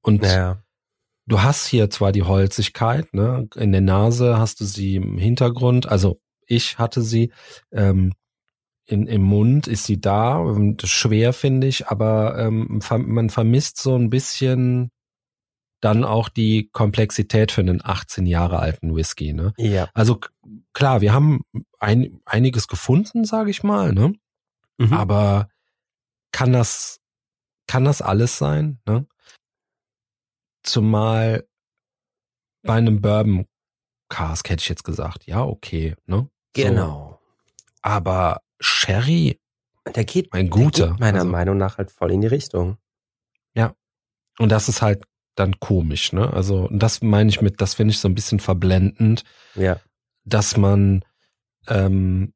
und 0.00 0.22
naja. 0.22 0.62
du 1.26 1.42
hast 1.42 1.66
hier 1.66 1.90
zwar 1.90 2.12
die 2.12 2.22
Holzigkeit, 2.22 3.12
ne? 3.12 3.48
In 3.54 3.72
der 3.72 3.82
Nase 3.82 4.38
hast 4.38 4.60
du 4.60 4.64
sie 4.64 4.96
im 4.96 5.18
Hintergrund, 5.18 5.86
also 5.86 6.20
ich 6.46 6.78
hatte 6.78 7.02
sie. 7.02 7.32
Ähm, 7.70 8.12
in, 8.84 9.06
Im 9.06 9.22
Mund 9.22 9.68
ist 9.68 9.84
sie 9.84 10.00
da, 10.00 10.44
schwer 10.82 11.32
finde 11.32 11.68
ich, 11.68 11.86
aber 11.86 12.36
ähm, 12.36 12.80
man 12.90 13.30
vermisst 13.30 13.80
so 13.80 13.94
ein 13.96 14.10
bisschen 14.10 14.90
dann 15.82 16.04
auch 16.04 16.28
die 16.28 16.70
Komplexität 16.72 17.52
für 17.52 17.60
einen 17.60 17.84
18 17.84 18.24
Jahre 18.24 18.60
alten 18.60 18.94
Whisky. 18.94 19.32
Ne? 19.32 19.52
Ja. 19.58 19.90
Also 19.94 20.20
klar, 20.72 21.00
wir 21.02 21.12
haben 21.12 21.42
ein, 21.78 22.20
einiges 22.24 22.68
gefunden, 22.68 23.24
sage 23.24 23.50
ich 23.50 23.62
mal, 23.62 23.92
ne? 23.92 24.14
Mhm. 24.78 24.94
aber 24.94 25.48
kann 26.30 26.52
das 26.52 27.00
kann 27.66 27.84
das 27.84 28.00
alles 28.00 28.38
sein? 28.38 28.80
Ne? 28.86 29.06
Zumal 30.62 31.46
bei 32.62 32.74
einem 32.74 33.00
Bourbon 33.00 33.46
Cask 34.08 34.48
hätte 34.48 34.62
ich 34.62 34.68
jetzt 34.68 34.84
gesagt, 34.84 35.26
ja 35.26 35.42
okay, 35.42 35.96
ne? 36.06 36.28
So, 36.56 36.62
genau. 36.62 37.20
aber 37.82 38.40
Sherry, 38.60 39.40
Der 39.94 40.04
geht, 40.04 40.32
ein 40.32 40.48
der 40.48 40.64
guter. 40.64 40.90
geht 40.90 41.00
meiner 41.00 41.20
also, 41.20 41.30
Meinung 41.30 41.56
nach 41.56 41.78
halt 41.78 41.90
voll 41.90 42.12
in 42.12 42.20
die 42.20 42.28
Richtung. 42.28 42.78
Und 44.38 44.50
das 44.50 44.68
ist 44.68 44.82
halt 44.82 45.04
dann 45.34 45.58
komisch, 45.60 46.12
ne? 46.12 46.32
Also 46.32 46.66
und 46.68 46.78
das 46.82 47.02
meine 47.02 47.30
ich 47.30 47.40
mit, 47.40 47.60
das 47.60 47.74
finde 47.74 47.92
ich 47.92 47.98
so 48.00 48.08
ein 48.08 48.14
bisschen 48.14 48.38
verblendend, 48.40 49.24
Ja. 49.54 49.78
dass 50.24 50.56
man 50.56 51.04
ähm, 51.68 52.32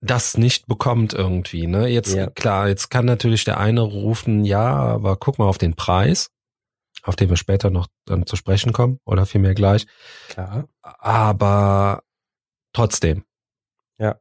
das 0.00 0.36
nicht 0.36 0.66
bekommt 0.66 1.14
irgendwie, 1.14 1.66
ne? 1.66 1.86
Jetzt 1.88 2.14
Ja. 2.14 2.28
klar, 2.28 2.68
jetzt 2.68 2.90
kann 2.90 3.04
natürlich 3.06 3.44
der 3.44 3.58
eine 3.58 3.80
rufen, 3.82 4.44
ja, 4.44 4.74
aber 4.74 5.16
guck 5.16 5.38
mal 5.38 5.46
auf 5.46 5.58
den 5.58 5.74
Preis, 5.74 6.30
auf 7.04 7.16
den 7.16 7.28
wir 7.30 7.36
später 7.36 7.70
noch 7.70 7.86
dann 8.04 8.26
zu 8.26 8.36
sprechen 8.36 8.72
kommen 8.72 8.98
oder 9.04 9.26
vielmehr 9.26 9.54
gleich. 9.54 9.86
Klar. 10.28 10.68
Aber 10.82 12.02
trotzdem. 12.72 13.24
Ja. 13.98 14.18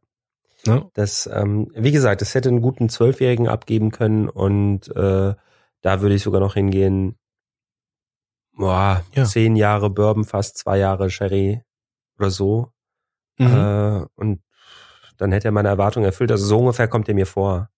Ne? 0.67 0.89
Das, 0.93 1.27
ähm, 1.33 1.71
wie 1.75 1.91
gesagt, 1.91 2.21
es 2.21 2.35
hätte 2.35 2.49
einen 2.49 2.61
guten 2.61 2.87
Zwölfjährigen 2.89 3.47
abgeben 3.47 3.89
können 3.91 4.29
und 4.29 4.87
äh, 4.95 5.33
da 5.81 6.01
würde 6.01 6.13
ich 6.15 6.21
sogar 6.21 6.39
noch 6.39 6.53
hingehen. 6.53 7.17
Boah, 8.61 9.03
Ja. 9.15 9.25
zehn 9.25 9.55
Jahre 9.55 9.89
Bourbon, 9.89 10.23
fast 10.23 10.55
zwei 10.59 10.77
Jahre 10.77 11.09
Sherry 11.09 11.63
oder 12.19 12.29
so. 12.29 12.71
Mhm. 13.39 13.47
Äh, 13.47 14.05
und 14.13 14.43
dann 15.17 15.31
hätte 15.31 15.47
er 15.47 15.51
meine 15.51 15.69
Erwartung 15.69 16.03
erfüllt. 16.03 16.31
Also 16.31 16.45
so 16.45 16.59
ungefähr 16.59 16.87
kommt 16.87 17.07
er 17.09 17.15
mir 17.15 17.25
vor. 17.25 17.69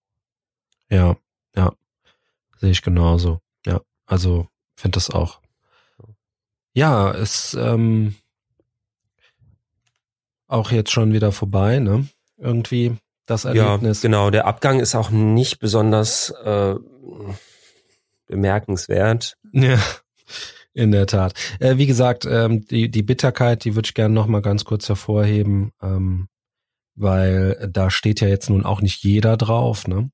Ja, 0.89 1.15
ja. 1.56 1.72
Sehe 2.58 2.72
ich 2.72 2.82
genauso. 2.82 3.39
Ja, 3.65 3.80
also 4.06 4.48
finde 4.76 4.98
das 4.98 5.10
auch. 5.10 5.39
Ja, 6.74 7.12
ist 7.12 7.54
ähm, 7.54 8.15
auch 10.48 10.69
jetzt 10.72 10.91
schon 10.91 11.13
wieder 11.13 11.32
vorbei, 11.32 11.80
ne? 11.80 12.10
Irgendwie 12.38 12.98
das 13.26 13.46
Erlebnis. 13.46 14.04
Ja, 14.04 14.08
genau. 14.10 14.30
Der 14.32 14.48
Abgang 14.48 14.82
ist 14.82 14.96
auch 14.96 15.12
nicht 15.12 15.60
besonders 15.60 16.30
äh, 16.43 16.76
bemerkenswert. 18.28 19.38
Ja, 19.54 19.80
in 20.73 20.91
der 20.91 21.07
Tat. 21.07 21.33
Äh, 21.59 21.77
wie 21.77 21.86
gesagt, 21.86 22.25
ähm, 22.25 22.65
die, 22.65 22.89
die 22.89 23.03
Bitterkeit, 23.03 23.63
die 23.63 23.75
würde 23.75 23.88
ich 23.88 23.93
gerne 23.93 24.13
noch 24.13 24.27
mal 24.27 24.41
ganz 24.41 24.65
kurz 24.65 24.88
hervorheben, 24.89 25.71
ähm, 25.81 26.27
weil 26.95 27.69
da 27.71 27.89
steht 27.89 28.21
ja 28.21 28.27
jetzt 28.27 28.49
nun 28.49 28.65
auch 28.65 28.81
nicht 28.81 29.03
jeder 29.03 29.38
drauf. 29.38 29.88
Ne? 29.88 30.12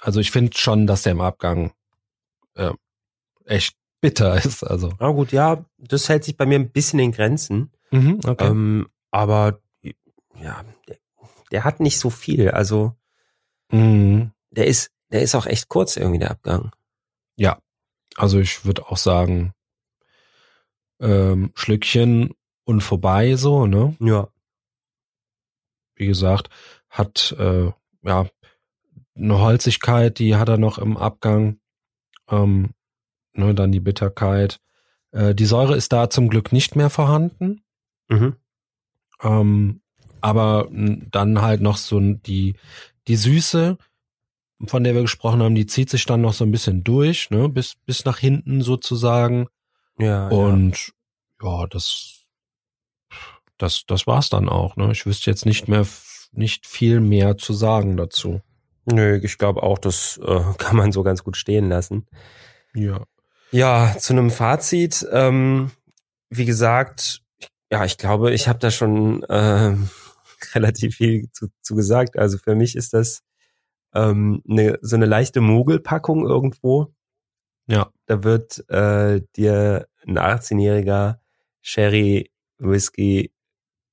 Also 0.00 0.20
ich 0.20 0.30
finde 0.30 0.56
schon, 0.56 0.86
dass 0.86 1.02
der 1.02 1.12
im 1.12 1.20
Abgang 1.20 1.72
äh, 2.54 2.72
echt 3.46 3.76
bitter 4.00 4.36
ist. 4.44 4.62
Also 4.62 4.92
Na 5.00 5.10
gut, 5.10 5.32
ja, 5.32 5.64
das 5.78 6.08
hält 6.08 6.24
sich 6.24 6.36
bei 6.36 6.46
mir 6.46 6.58
ein 6.58 6.70
bisschen 6.70 6.98
in 6.98 7.12
Grenzen. 7.12 7.70
mhm, 7.90 8.20
okay. 8.26 8.46
Ähm, 8.48 8.88
aber 9.10 9.60
ja, 10.40 10.64
der, 10.88 10.96
der 11.52 11.64
hat 11.64 11.80
nicht 11.80 11.98
so 11.98 12.10
viel. 12.10 12.50
Also 12.50 12.94
Mhm. 13.72 14.32
der 14.50 14.66
ist, 14.66 14.90
der 15.10 15.22
ist 15.22 15.34
auch 15.34 15.46
echt 15.46 15.68
kurz 15.68 15.96
irgendwie 15.96 16.18
der 16.18 16.30
Abgang. 16.32 16.70
Ja, 17.36 17.58
also 18.16 18.38
ich 18.38 18.64
würde 18.64 18.86
auch 18.88 18.96
sagen, 18.98 19.52
ähm, 21.00 21.52
Schlückchen 21.54 22.34
und 22.64 22.80
vorbei 22.80 23.36
so, 23.36 23.66
ne? 23.66 23.96
Ja. 24.00 24.28
Wie 25.96 26.06
gesagt, 26.06 26.50
hat 26.88 27.34
äh, 27.38 27.70
ja 28.02 28.26
eine 29.16 29.38
Holzigkeit, 29.38 30.18
die 30.18 30.36
hat 30.36 30.48
er 30.48 30.58
noch 30.58 30.78
im 30.78 30.96
Abgang. 30.96 31.58
Ähm, 32.28 32.70
ne, 33.34 33.54
dann 33.54 33.72
die 33.72 33.80
Bitterkeit. 33.80 34.60
Äh, 35.12 35.34
die 35.34 35.44
Säure 35.44 35.76
ist 35.76 35.92
da 35.92 36.10
zum 36.10 36.28
Glück 36.28 36.52
nicht 36.52 36.76
mehr 36.76 36.90
vorhanden. 36.90 37.62
Mhm. 38.08 38.36
Ähm, 39.22 39.80
aber 40.20 40.68
dann 40.70 41.42
halt 41.42 41.60
noch 41.60 41.76
so 41.76 42.00
die, 42.00 42.56
die 43.08 43.16
Süße, 43.16 43.76
von 44.66 44.84
der 44.84 44.94
wir 44.94 45.02
gesprochen 45.02 45.42
haben, 45.42 45.54
die 45.54 45.66
zieht 45.66 45.90
sich 45.90 46.06
dann 46.06 46.22
noch 46.22 46.32
so 46.32 46.44
ein 46.44 46.50
bisschen 46.50 46.82
durch, 46.84 47.30
ne, 47.30 47.48
bis, 47.48 47.74
bis 47.86 48.04
nach 48.04 48.18
hinten 48.18 48.62
sozusagen. 48.62 49.48
Ja. 49.98 50.28
Und 50.28 50.92
ja, 51.42 51.66
das, 51.66 52.26
das, 53.58 53.84
das 53.86 54.06
war's 54.06 54.28
dann 54.28 54.48
auch, 54.48 54.76
ne. 54.76 54.92
Ich 54.92 55.06
wüsste 55.06 55.30
jetzt 55.30 55.46
nicht 55.46 55.68
mehr, 55.68 55.86
nicht 56.32 56.66
viel 56.66 57.00
mehr 57.00 57.36
zu 57.36 57.52
sagen 57.52 57.96
dazu. 57.96 58.40
ja. 58.86 58.94
Nö, 58.94 59.20
ich 59.22 59.38
glaube 59.38 59.62
auch, 59.62 59.78
das 59.78 60.18
äh, 60.22 60.42
kann 60.58 60.76
man 60.76 60.92
so 60.92 61.02
ganz 61.02 61.24
gut 61.24 61.36
stehen 61.36 61.68
lassen. 61.68 62.06
Ja. 62.74 63.04
Ja, 63.50 63.94
zu 63.98 64.12
einem 64.12 64.30
Fazit. 64.30 65.06
Ähm, 65.12 65.70
wie 66.28 66.44
gesagt, 66.44 67.22
ja, 67.70 67.84
ich 67.84 67.98
glaube, 67.98 68.32
ich 68.32 68.48
habe 68.48 68.58
da 68.58 68.70
schon 68.70 69.24
ähm, 69.28 69.88
relativ 70.54 70.96
viel 70.96 71.30
zu, 71.32 71.48
zu 71.62 71.74
gesagt. 71.74 72.18
Also 72.18 72.38
für 72.38 72.54
mich 72.54 72.76
ist 72.76 72.94
das 72.94 73.22
ähm, 73.94 74.42
eine, 74.48 74.78
so 74.82 74.96
eine 74.96 75.06
leichte 75.06 75.40
Mogelpackung 75.40 76.26
irgendwo. 76.26 76.93
Ja. 77.66 77.90
Da 78.06 78.22
wird 78.24 78.68
äh, 78.68 79.22
dir 79.36 79.88
ein 80.06 80.18
18-jähriger 80.18 81.18
Sherry 81.62 82.30
Whisky 82.58 83.32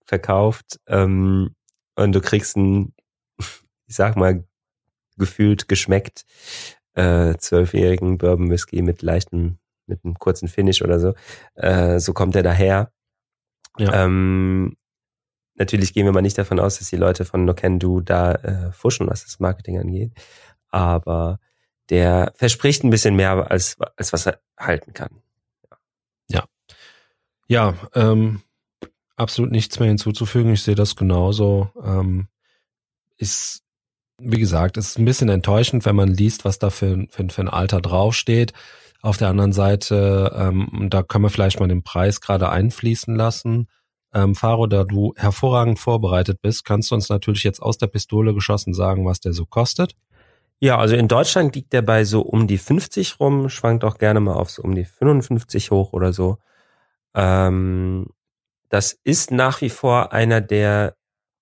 verkauft 0.06 0.80
ähm, 0.88 1.56
und 1.96 2.12
du 2.14 2.22
kriegst 2.22 2.58
einen, 2.58 2.94
ich 3.88 3.96
sag 3.96 4.16
mal, 4.18 4.44
gefühlt 5.18 5.68
geschmeckt 5.68 6.26
äh, 6.94 7.36
zwölfjährigen 7.38 8.18
Bourbon 8.18 8.50
Whisky 8.50 8.82
mit 8.82 9.02
leichten, 9.02 9.60
mit 9.86 10.04
einem 10.04 10.16
kurzen 10.16 10.48
Finish 10.48 10.82
oder 10.82 11.00
so. 11.00 11.14
Äh, 11.56 12.00
so 12.00 12.14
kommt 12.14 12.36
er 12.36 12.44
daher. 12.44 12.92
Ja. 13.78 14.06
Ähm, 14.06 14.76
natürlich 15.56 15.94
gehen 15.94 16.06
wir 16.06 16.12
mal 16.12 16.22
nicht 16.22 16.38
davon 16.38 16.60
aus, 16.60 16.80
dass 16.80 16.90
die 16.90 16.98
Leute 16.98 17.24
von 17.24 17.46
No 17.46 17.54
Can 17.54 17.80
Do 17.80 18.02
da 18.02 18.34
äh, 18.34 18.72
fuschen, 18.72 19.08
was 19.08 19.24
das 19.24 19.40
Marketing 19.40 19.80
angeht. 19.80 20.12
Aber 20.70 21.40
der 21.90 22.34
verspricht 22.36 22.84
ein 22.84 22.90
bisschen 22.90 23.16
mehr, 23.16 23.52
als, 23.52 23.78
als 23.98 24.14
was 24.14 24.26
er 24.26 24.40
halten 24.58 24.94
kann. 24.94 25.22
Ja, 27.52 27.74
ähm, 27.96 28.44
absolut 29.18 29.52
nichts 29.52 29.78
mehr 29.78 29.90
hinzuzufügen. 29.90 30.54
Ich 30.54 30.64
sehe 30.64 30.76
das 30.76 30.96
genauso. 30.96 31.68
Ähm, 31.84 32.30
ist, 33.18 33.64
wie 34.20 34.40
gesagt, 34.40 34.78
ist 34.78 34.98
ein 34.98 35.04
bisschen 35.04 35.28
enttäuschend, 35.28 35.86
wenn 35.86 35.98
man 35.98 36.08
liest, 36.08 36.46
was 36.46 36.60
da 36.60 36.70
für, 36.70 37.08
für, 37.10 37.28
für 37.28 37.42
ein 37.42 37.50
Alter 37.50 37.82
draufsteht. 37.82 38.54
Auf 39.02 39.18
der 39.18 39.28
anderen 39.28 39.52
Seite, 39.52 40.32
ähm, 40.34 40.88
da 40.90 41.04
können 41.04 41.26
wir 41.26 41.30
vielleicht 41.30 41.60
mal 41.60 41.68
den 41.68 41.84
Preis 41.84 42.22
gerade 42.22 42.48
einfließen 42.48 43.18
lassen. 43.18 43.68
Ähm, 44.14 44.34
Faro, 44.34 44.66
da 44.66 44.86
du 44.86 45.14
hervorragend 45.18 45.78
vorbereitet 45.78 46.42
bist, 46.42 46.64
kannst 46.64 46.92
du 46.92 46.96
uns 46.96 47.10
natürlich 47.10 47.44
jetzt 47.44 47.62
aus 47.62 47.78
der 47.78 47.88
Pistole 47.88 48.34
geschossen 48.34 48.74
sagen, 48.74 49.06
was 49.06 49.20
der 49.20 49.34
so 49.34 49.46
kostet. 49.46 49.94
Ja, 50.64 50.78
also 50.78 50.96
in 50.96 51.08
Deutschland 51.08 51.56
liegt 51.56 51.74
der 51.74 51.82
bei 51.82 52.04
so 52.06 52.22
um 52.22 52.46
die 52.46 52.60
50 52.60 53.20
rum, 53.20 53.50
schwankt 53.50 53.84
auch 53.84 53.98
gerne 53.98 54.20
mal 54.20 54.36
auf 54.36 54.52
so 54.52 54.62
um 54.62 54.76
die 54.76 54.86
55 54.86 55.72
hoch 55.72 55.92
oder 55.92 56.14
so. 56.14 56.38
Ähm, 57.16 58.08
das 58.70 58.94
ist 59.04 59.32
nach 59.32 59.62
wie 59.62 59.70
vor 59.70 60.14
einer 60.14 60.40
der 60.40 60.96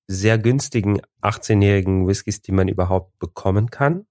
sehr 0.07 0.37
günstigen 0.37 1.01
18-jährigen 1.21 2.07
Whiskys, 2.07 2.41
die 2.41 2.53
man 2.53 2.69
überhaupt 2.69 3.19
bekommen 3.19 3.69
kann. 3.69 4.07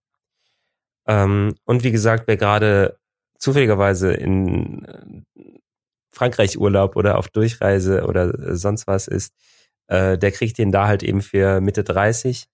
Ähm, 1.06 1.54
und 1.64 1.84
wie 1.84 1.90
gesagt, 1.90 2.24
wer 2.26 2.36
gerade 2.36 2.98
zufälligerweise 3.38 4.12
in 4.12 4.84
äh, 4.84 5.22
Frankreich 6.12 6.58
Urlaub 6.58 6.96
oder 6.96 7.16
auf 7.18 7.28
Durchreise 7.28 8.04
oder 8.06 8.56
sonst 8.56 8.86
was 8.86 9.08
ist, 9.08 9.32
äh, 9.86 10.18
der 10.18 10.32
kriegt 10.32 10.58
den 10.58 10.70
da 10.70 10.86
halt 10.86 11.02
eben 11.02 11.22
für 11.22 11.62
Mitte 11.62 11.82
30. 11.82 12.46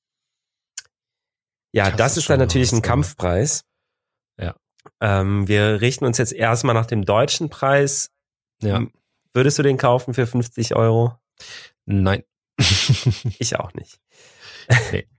Ja, 1.75 1.91
das, 1.91 1.97
Das 1.97 2.13
ist, 2.13 2.17
ist 2.19 2.31
dann 2.31 2.39
natürlich 2.39 2.73
ein 2.73 2.83
Kampfpreis. 2.83 3.65
Ja. 4.39 4.55
Ähm, 5.01 5.49
wir 5.49 5.81
richten 5.81 6.05
uns 6.05 6.19
jetzt 6.19 6.33
erstmal 6.33 6.75
nach 6.75 6.87
dem 6.87 7.05
deutschen 7.05 7.51
Preis. 7.51 8.11
Ja. 8.63 8.87
Würdest 9.33 9.59
du 9.59 9.63
den 9.65 9.77
kaufen 9.77 10.15
für 10.15 10.27
50 10.27 10.77
Euro? 10.77 11.19
Nein. 11.85 12.23
Ich 13.39 13.59
auch 13.59 13.73
nicht. 13.75 13.99
Nee. 14.93 15.09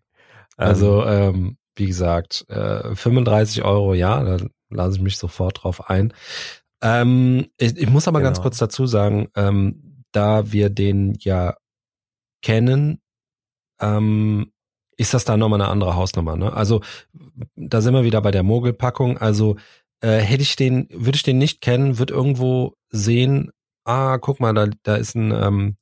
Ähm, 0.58 0.68
Also, 0.70 1.06
ähm, 1.06 1.58
wie 1.76 1.86
gesagt, 1.88 2.46
äh, 2.48 2.96
35 2.96 3.66
Euro, 3.66 3.94
ja, 3.94 4.24
da 4.24 4.38
lasse 4.70 4.96
ich 4.96 5.02
mich 5.04 5.18
sofort 5.18 5.62
drauf 5.62 5.90
ein. 5.90 6.14
Ähm, 6.82 7.48
ich, 7.58 7.76
ich 7.76 7.90
muss 7.90 8.08
aber 8.08 8.22
ganz 8.22 8.38
Genau. 8.38 8.44
kurz 8.44 8.58
dazu 8.60 8.88
sagen, 8.88 9.28
ähm, 9.36 10.06
da 10.14 10.54
wir 10.54 10.70
den 10.70 11.18
ja 11.20 11.58
kennen, 12.42 13.02
ähm, 13.82 14.54
ist 14.98 15.14
das 15.14 15.26
da 15.26 15.38
nochmal 15.38 15.62
eine 15.62 15.70
andere 15.70 15.96
Hausnummer. 15.96 16.36
Ne? 16.36 16.54
Also 16.54 16.82
da 17.56 17.82
sind 17.82 17.94
wir 17.94 18.04
wieder 18.04 18.22
bei 18.22 18.32
der 18.32 18.44
Mogelpackung. 18.44 19.18
Also 19.18 19.58
äh, 20.02 20.18
hätte 20.20 20.44
ich 20.44 20.56
den, 20.56 20.88
würde 20.92 21.16
ich 21.16 21.24
den 21.24 21.38
nicht 21.38 21.62
kennen, 21.62 21.98
würde 21.98 22.14
irgendwo 22.14 22.76
sehen, 22.90 23.52
ah, 23.84 24.18
guck 24.18 24.40
mal, 24.40 24.54
da, 24.54 24.68
da 24.84 24.96
ist 24.96 25.16
ein, 25.16 25.32
ähm, 25.32 25.78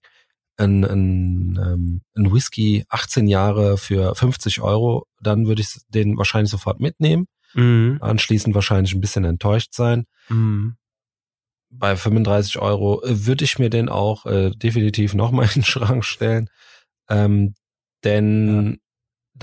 ein, 0.58 0.84
ein, 0.84 1.60
ähm, 1.62 2.02
ein 2.16 2.32
Whisky 2.32 2.86
18 2.90 3.28
Jahre 3.28 3.78
für 3.78 4.16
50 4.16 4.62
Euro, 4.62 5.08
dann 5.22 5.48
würde 5.48 5.62
ich 5.62 5.80
den 5.90 6.18
wahrscheinlich 6.18 6.52
sofort 6.52 6.80
mitnehmen, 6.80 7.28
mhm. 7.54 7.98
anschließend 8.02 8.54
wahrscheinlich 8.54 8.94
ein 8.94 9.02
bisschen 9.02 9.26
enttäuscht 9.26 9.74
sein. 9.74 10.06
Mhm. 10.30 10.76
Bei 11.70 11.96
35 11.96 12.60
Euro 12.60 13.04
äh, 13.04 13.26
würde 13.26 13.44
ich 13.46 13.58
mir 13.58 13.70
den 13.70 13.90
auch 13.90 14.26
äh, 14.26 14.52
definitiv 14.52 15.16
nochmal 15.16 15.46
in 15.48 15.62
den 15.62 15.64
Schrank 15.64 16.06
stellen. 16.06 16.50
Ähm, 17.10 17.56
denn 18.04 18.80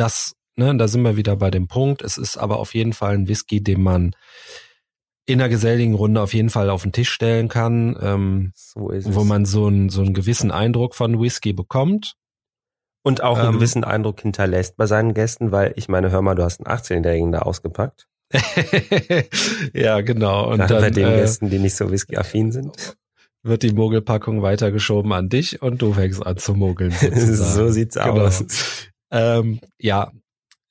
das, 0.01 0.35
ne, 0.57 0.75
da 0.77 0.89
sind 0.89 1.03
wir 1.03 1.17
wieder 1.17 1.37
bei 1.37 1.51
dem 1.51 1.69
Punkt. 1.69 2.03
Es 2.03 2.17
ist 2.19 2.37
aber 2.37 2.59
auf 2.59 2.75
jeden 2.75 2.93
Fall 2.93 3.15
ein 3.15 3.29
Whisky, 3.29 3.63
den 3.63 3.83
man 3.83 4.13
in 5.27 5.41
einer 5.41 5.49
geselligen 5.49 5.95
Runde 5.95 6.21
auf 6.23 6.35
jeden 6.35 6.51
Fall 6.51 6.71
auf 6.71 6.83
den 6.83 6.93
Tisch 6.93 7.11
stellen 7.11 7.49
kann, 7.49 7.97
ähm, 8.01 8.53
So 8.57 8.91
wo 8.91 9.25
man 9.25 9.45
so, 9.45 9.67
einen 9.67 9.89
so 9.91 10.01
einen 10.01 10.15
gewissen 10.15 10.51
Eindruck 10.51 10.95
von 10.95 11.21
Whisky 11.21 11.53
bekommt. 11.53 12.15
und 13.03 13.23
auch 13.23 13.39
einen 13.39 13.49
ähm, 13.49 13.55
gewissen 13.55 13.85
Eindruck 13.85 14.21
hinterlässt 14.23 14.77
bei 14.77 14.87
seinen 14.87 15.15
Gästen, 15.15 15.53
weil 15.53 15.73
ich 15.77 15.89
meine, 15.89 16.11
hör 16.11 16.21
mal, 16.23 16.35
du 16.35 16.43
hast 16.43 16.61
einen 16.67 16.77
18-Jährigen 16.77 17.33
da 17.33 17.41
ausgepackt. 17.41 18.07
ja, 19.75 20.01
genau. 20.01 20.51
Und 20.51 20.59
Gerade 20.59 20.75
dann 20.75 20.83
bei 20.83 20.91
den 20.91 21.09
äh, 21.09 21.17
Gästen, 21.17 21.51
die 21.51 21.59
nicht 21.59 21.77
so 21.77 21.91
whisky-affin 21.91 22.53
sind. 22.53 22.97
wird 23.43 23.63
die 23.63 23.73
Mogelpackung 23.73 24.43
weitergeschoben 24.43 25.13
an 25.13 25.29
dich 25.29 25.63
und 25.63 25.81
du 25.83 25.93
fängst 25.93 26.25
an 26.25 26.37
zu 26.37 26.55
mogeln. 26.55 26.91
so 27.15 27.71
sieht's 27.71 27.95
Genau. 27.97 28.21
aus. 28.27 28.45
Ähm, 29.11 29.61
ja, 29.79 30.13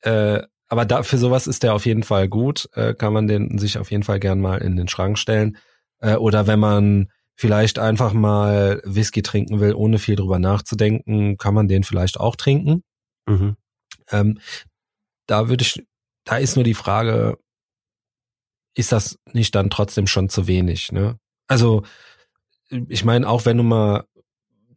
äh, 0.02 0.42
aber 0.68 0.86
da, 0.86 1.04
für 1.04 1.18
sowas 1.18 1.48
ist 1.48 1.64
der 1.64 1.74
auf 1.74 1.86
jeden 1.86 2.04
Fall 2.04 2.28
gut. 2.28 2.70
Äh, 2.74 2.94
kann 2.94 3.14
man 3.14 3.28
den 3.28 3.58
sich 3.58 3.78
auf 3.78 3.92
jeden 3.92 4.04
Fall 4.04 4.20
gern 4.20 4.40
mal 4.40 4.60
in 4.60 4.76
den 4.76 4.88
Schrank 4.88 5.18
stellen. 5.18 5.58
Äh, 6.00 6.16
oder 6.16 6.48
wenn 6.48 6.60
man 6.60 7.12
vielleicht 7.36 7.80
einfach 7.80 8.14
mal 8.14 8.82
Whisky 8.86 9.22
trinken 9.22 9.60
will, 9.60 9.74
ohne 9.74 9.98
viel 9.98 10.16
drüber 10.16 10.40
nachzudenken, 10.40 11.38
kann 11.38 11.54
man 11.54 11.68
den 11.68 11.84
vielleicht 11.84 12.20
auch 12.20 12.36
trinken. 12.36 12.84
Mhm. 13.28 13.56
Ähm, 14.12 14.40
da 15.26 15.50
würde 15.50 15.64
ich, 15.64 15.86
da 16.26 16.38
ist 16.38 16.56
nur 16.56 16.66
die 16.66 16.74
Frage, 16.74 17.38
ist 18.76 18.92
das 18.92 19.18
nicht 19.32 19.56
dann 19.56 19.70
trotzdem 19.70 20.06
schon 20.06 20.30
zu 20.30 20.48
wenig? 20.48 20.92
Ne? 20.92 21.18
Also, 21.48 21.84
ich 22.70 23.04
meine, 23.04 23.28
auch 23.28 23.46
wenn 23.46 23.58
du 23.58 23.64
mal 23.64 24.06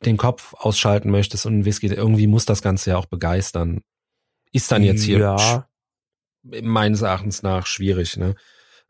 den 0.06 0.16
Kopf 0.16 0.54
ausschalten 0.54 1.10
möchtest 1.10 1.46
und 1.46 1.60
ein 1.60 1.64
Whisky, 1.64 1.86
irgendwie 1.86 2.26
muss 2.26 2.44
das 2.44 2.62
Ganze 2.62 2.90
ja 2.90 2.96
auch 2.96 3.06
begeistern. 3.06 3.80
Ist 4.52 4.70
dann 4.70 4.82
jetzt 4.82 5.02
hier 5.02 5.18
Ja, 5.18 5.66
meines 6.42 7.02
Erachtens 7.02 7.42
nach 7.42 7.66
schwierig, 7.66 8.16
ne? 8.16 8.34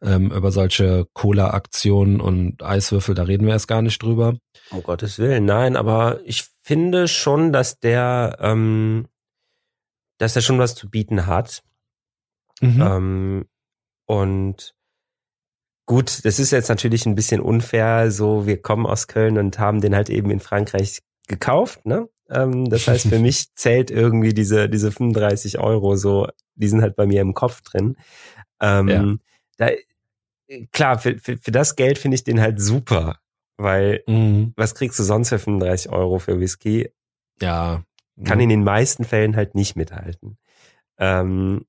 Ähm, 0.00 0.32
über 0.32 0.50
solche 0.50 1.06
Cola-Aktionen 1.12 2.20
und 2.20 2.60
Eiswürfel, 2.60 3.14
da 3.14 3.22
reden 3.22 3.46
wir 3.46 3.52
erst 3.52 3.68
gar 3.68 3.82
nicht 3.82 4.02
drüber. 4.02 4.36
um 4.70 4.82
Gottes 4.82 5.20
Willen, 5.20 5.44
nein, 5.44 5.76
aber 5.76 6.20
ich 6.24 6.48
finde 6.62 7.06
schon, 7.06 7.52
dass 7.52 7.78
der, 7.78 8.36
ähm, 8.40 9.06
dass 10.18 10.34
der 10.34 10.40
schon 10.40 10.58
was 10.58 10.74
zu 10.74 10.90
bieten 10.90 11.26
hat. 11.26 11.62
Mhm. 12.60 12.82
Ähm, 12.82 13.44
und 14.06 14.74
gut, 15.86 16.24
das 16.24 16.38
ist 16.38 16.50
jetzt 16.52 16.68
natürlich 16.68 17.06
ein 17.06 17.14
bisschen 17.14 17.40
unfair, 17.40 18.10
so 18.10 18.46
wir 18.46 18.60
kommen 18.60 18.86
aus 18.86 19.06
Köln 19.08 19.38
und 19.38 19.58
haben 19.58 19.80
den 19.80 19.94
halt 19.94 20.10
eben 20.10 20.30
in 20.30 20.40
Frankreich 20.40 21.00
gekauft, 21.28 21.84
ne? 21.86 22.08
Ähm, 22.30 22.68
das 22.70 22.86
heißt, 22.88 23.08
für 23.08 23.18
mich 23.20 23.54
zählt 23.54 23.90
irgendwie 23.90 24.32
diese, 24.34 24.68
diese 24.68 24.90
35 24.92 25.58
Euro 25.58 25.96
so, 25.96 26.28
die 26.54 26.68
sind 26.68 26.82
halt 26.82 26.96
bei 26.96 27.06
mir 27.06 27.20
im 27.20 27.34
Kopf 27.34 27.60
drin. 27.62 27.96
Ähm, 28.60 28.88
Ja. 28.88 29.14
da, 29.58 29.70
klar, 30.72 30.98
für, 30.98 31.18
für, 31.18 31.36
für 31.38 31.50
das 31.52 31.76
Geld 31.76 31.98
finde 31.98 32.14
ich 32.14 32.24
den 32.24 32.40
halt 32.40 32.60
super, 32.60 33.18
weil 33.56 34.02
Mhm. 34.06 34.52
was 34.56 34.74
kriegst 34.74 34.98
du 34.98 35.02
sonst 35.02 35.28
für 35.30 35.38
35 35.38 35.90
Euro 35.92 36.18
für 36.18 36.40
Whisky? 36.40 36.90
Ja. 37.40 37.82
kann 38.24 38.38
Mhm. 38.38 38.42
in 38.44 38.48
den 38.50 38.64
meisten 38.64 39.04
Fällen 39.04 39.36
halt 39.36 39.54
nicht 39.54 39.74
mithalten. 39.76 40.38
Ähm, 40.98 41.64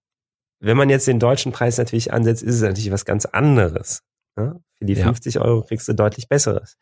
wenn 0.66 0.78
man 0.78 0.90
jetzt 0.90 1.08
den 1.08 1.20
deutschen 1.20 1.52
Preis 1.52 1.78
natürlich 1.78 2.12
ansetzt, 2.14 2.44
ist 2.44 2.56
es 2.56 2.62
natürlich 2.62 2.92
was 2.92 3.06
ganz 3.06 3.26
anderes. 3.26 4.02
Ne? 4.36 4.60
Für 4.78 4.86
die 4.86 4.94
Ja. 4.94 5.04
50 5.06 5.40
Euro 5.40 5.62
kriegst 5.64 5.88
du 5.88 5.94
deutlich 5.94 6.28
besseres. 6.28 6.78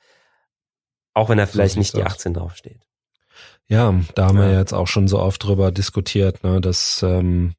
Auch 1.14 1.30
wenn 1.30 1.38
da 1.38 1.46
vielleicht 1.46 1.78
nicht 1.78 1.94
die 1.96 2.04
aus. 2.04 2.14
18 2.14 2.34
draufsteht. 2.34 2.82
Ja, 3.68 3.94
da 4.16 4.28
haben 4.28 4.38
wir 4.38 4.52
Ja. 4.52 4.60
jetzt 4.60 4.74
auch 4.74 4.88
schon 4.88 5.08
so 5.08 5.20
oft 5.20 5.44
drüber 5.44 5.72
diskutiert, 5.72 6.44
ne, 6.44 6.62
dass 6.62 7.04
ähm, 7.04 7.54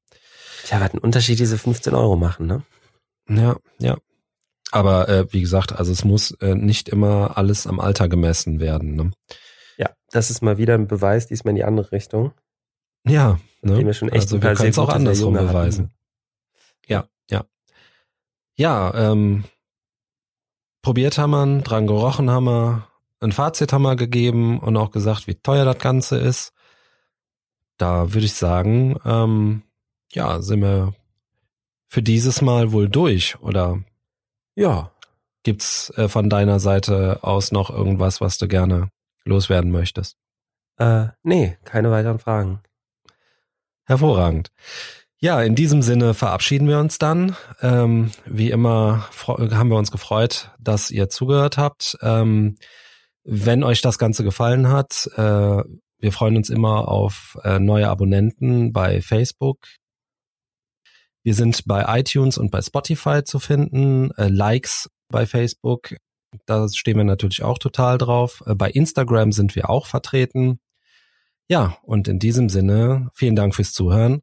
Tja, 0.65 0.81
was 0.81 0.91
einen 0.93 1.01
Unterschied 1.01 1.39
diese 1.39 1.59
15 1.59 1.95
Euro 1.95 2.17
machen, 2.17 2.47
ne? 2.47 2.63
ja, 3.29 3.57
ja. 3.79 3.97
Aber 4.71 5.09
äh, 5.09 5.33
wie 5.33 5.41
gesagt, 5.43 5.73
also 5.73 5.93
es 5.93 6.05
muss 6.05 6.31
äh, 6.41 6.55
nicht 6.55 6.89
immer 6.89 7.37
alles 7.37 7.67
am 7.67 7.79
Alter 7.79 8.09
gemessen 8.09 8.59
werden. 8.61 8.95
Ne? 8.97 9.11
Ja, 9.77 9.91
das 10.11 10.31
ist 10.31 10.41
mal 10.43 10.57
wieder 10.57 10.75
ein 10.75 10.87
Beweis, 10.87 11.27
diesmal 11.27 11.51
in 11.51 11.57
die 11.57 11.65
andere 11.65 11.93
Richtung. 11.93 12.33
Ja, 13.05 13.39
Den 13.63 13.71
ne? 13.75 13.87
wir 13.87 13.93
schon 13.93 14.09
echt 14.09 14.23
also 14.23 14.41
wir 14.43 14.55
können 14.55 14.71
es 14.71 14.79
auch 14.79 14.89
andersrum 14.89 15.35
beweisen. 15.35 15.91
Ja, 16.87 17.07
ja. 17.31 17.45
Ja, 18.57 18.95
ähm, 18.95 19.45
probiert 20.83 21.18
haben 21.18 21.31
wir, 21.31 21.62
dran 21.62 21.87
gerochen 21.87 22.31
haben 22.31 22.45
wir, 22.45 22.88
ein 23.21 23.33
Fazit 23.33 23.73
haben 23.73 23.83
wir 23.83 23.97
gegeben 23.97 24.59
und 24.59 24.77
auch 24.77 24.90
gesagt, 24.90 25.27
wie 25.27 25.35
teuer 25.35 25.64
das 25.64 25.79
Ganze 25.79 26.18
ist. 26.18 26.53
Da 27.79 28.12
würde 28.12 28.27
ich 28.27 28.35
sagen, 28.35 28.97
ähm, 29.05 29.62
ja, 30.12 30.42
sind 30.42 30.61
wir 30.61 30.95
für 31.88 32.03
dieses 32.03 32.42
Mal 32.42 32.73
wohl 32.73 32.88
durch, 32.88 33.40
oder 33.40 33.83
Ja. 34.55 34.90
Gibt's 35.45 35.90
äh, 35.97 36.09
von 36.09 36.31
deiner 36.31 36.61
Seite 36.61 37.18
aus 37.23 37.51
noch 37.51 37.68
irgendwas, 37.68 38.21
was 38.21 38.38
du 38.38 38.47
gerne 38.47 38.90
loswerden 39.25 39.73
möchtest? 39.73 40.16
Äh, 40.77 41.09
nee, 41.23 41.59
keine 41.64 41.90
weiteren 41.90 42.18
Fragen. 42.21 42.62
Hervorragend. 43.85 44.53
Ja, 45.25 45.41
in 45.41 45.55
diesem 45.55 45.83
Sinne 45.83 46.15
verabschieden 46.15 46.67
wir 46.67 46.81
uns 46.81 46.99
dann. 46.99 47.37
Ähm, 47.61 48.11
wie 48.27 48.51
immer 48.51 49.09
haben 49.29 49.69
wir 49.69 49.79
uns 49.79 49.93
gefreut, 49.93 50.51
dass 50.59 50.91
ihr 50.91 51.11
zugehört 51.11 51.59
habt. 51.59 51.97
Ähm, 52.03 52.57
wenn 53.23 53.63
euch 53.63 53.83
das 53.83 53.99
Ganze 53.99 54.25
gefallen 54.25 54.69
hat, 54.69 55.09
äh, 55.15 55.63
wir 56.01 56.11
freuen 56.11 56.37
uns 56.37 56.51
immer 56.51 56.89
auf 56.89 57.39
äh, 57.45 57.61
neue 57.61 57.89
Abonnenten 57.89 58.73
bei 58.73 59.01
Facebook. 59.01 59.69
Wir 61.23 61.35
sind 61.35 61.67
bei 61.67 62.01
iTunes 62.01 62.37
und 62.37 62.51
bei 62.51 62.61
Spotify 62.61 63.23
zu 63.23 63.39
finden. 63.39 64.11
Äh, 64.17 64.27
Likes 64.27 64.91
bei 65.09 65.25
Facebook, 65.25 65.95
da 66.47 66.67
stehen 66.69 66.97
wir 66.97 67.05
natürlich 67.05 67.45
auch 67.45 67.59
total 67.59 67.97
drauf. 67.97 68.43
Äh, 68.45 68.57
bei 68.57 68.73
Instagram 68.73 69.31
sind 69.31 69.55
wir 69.55 69.71
auch 69.71 69.87
vertreten. 69.87 70.59
Ja, 71.47 71.79
und 71.85 72.09
in 72.09 72.19
diesem 72.19 72.49
Sinne, 72.49 73.09
vielen 73.15 73.37
Dank 73.37 73.55
fürs 73.55 73.73
Zuhören. 73.73 74.23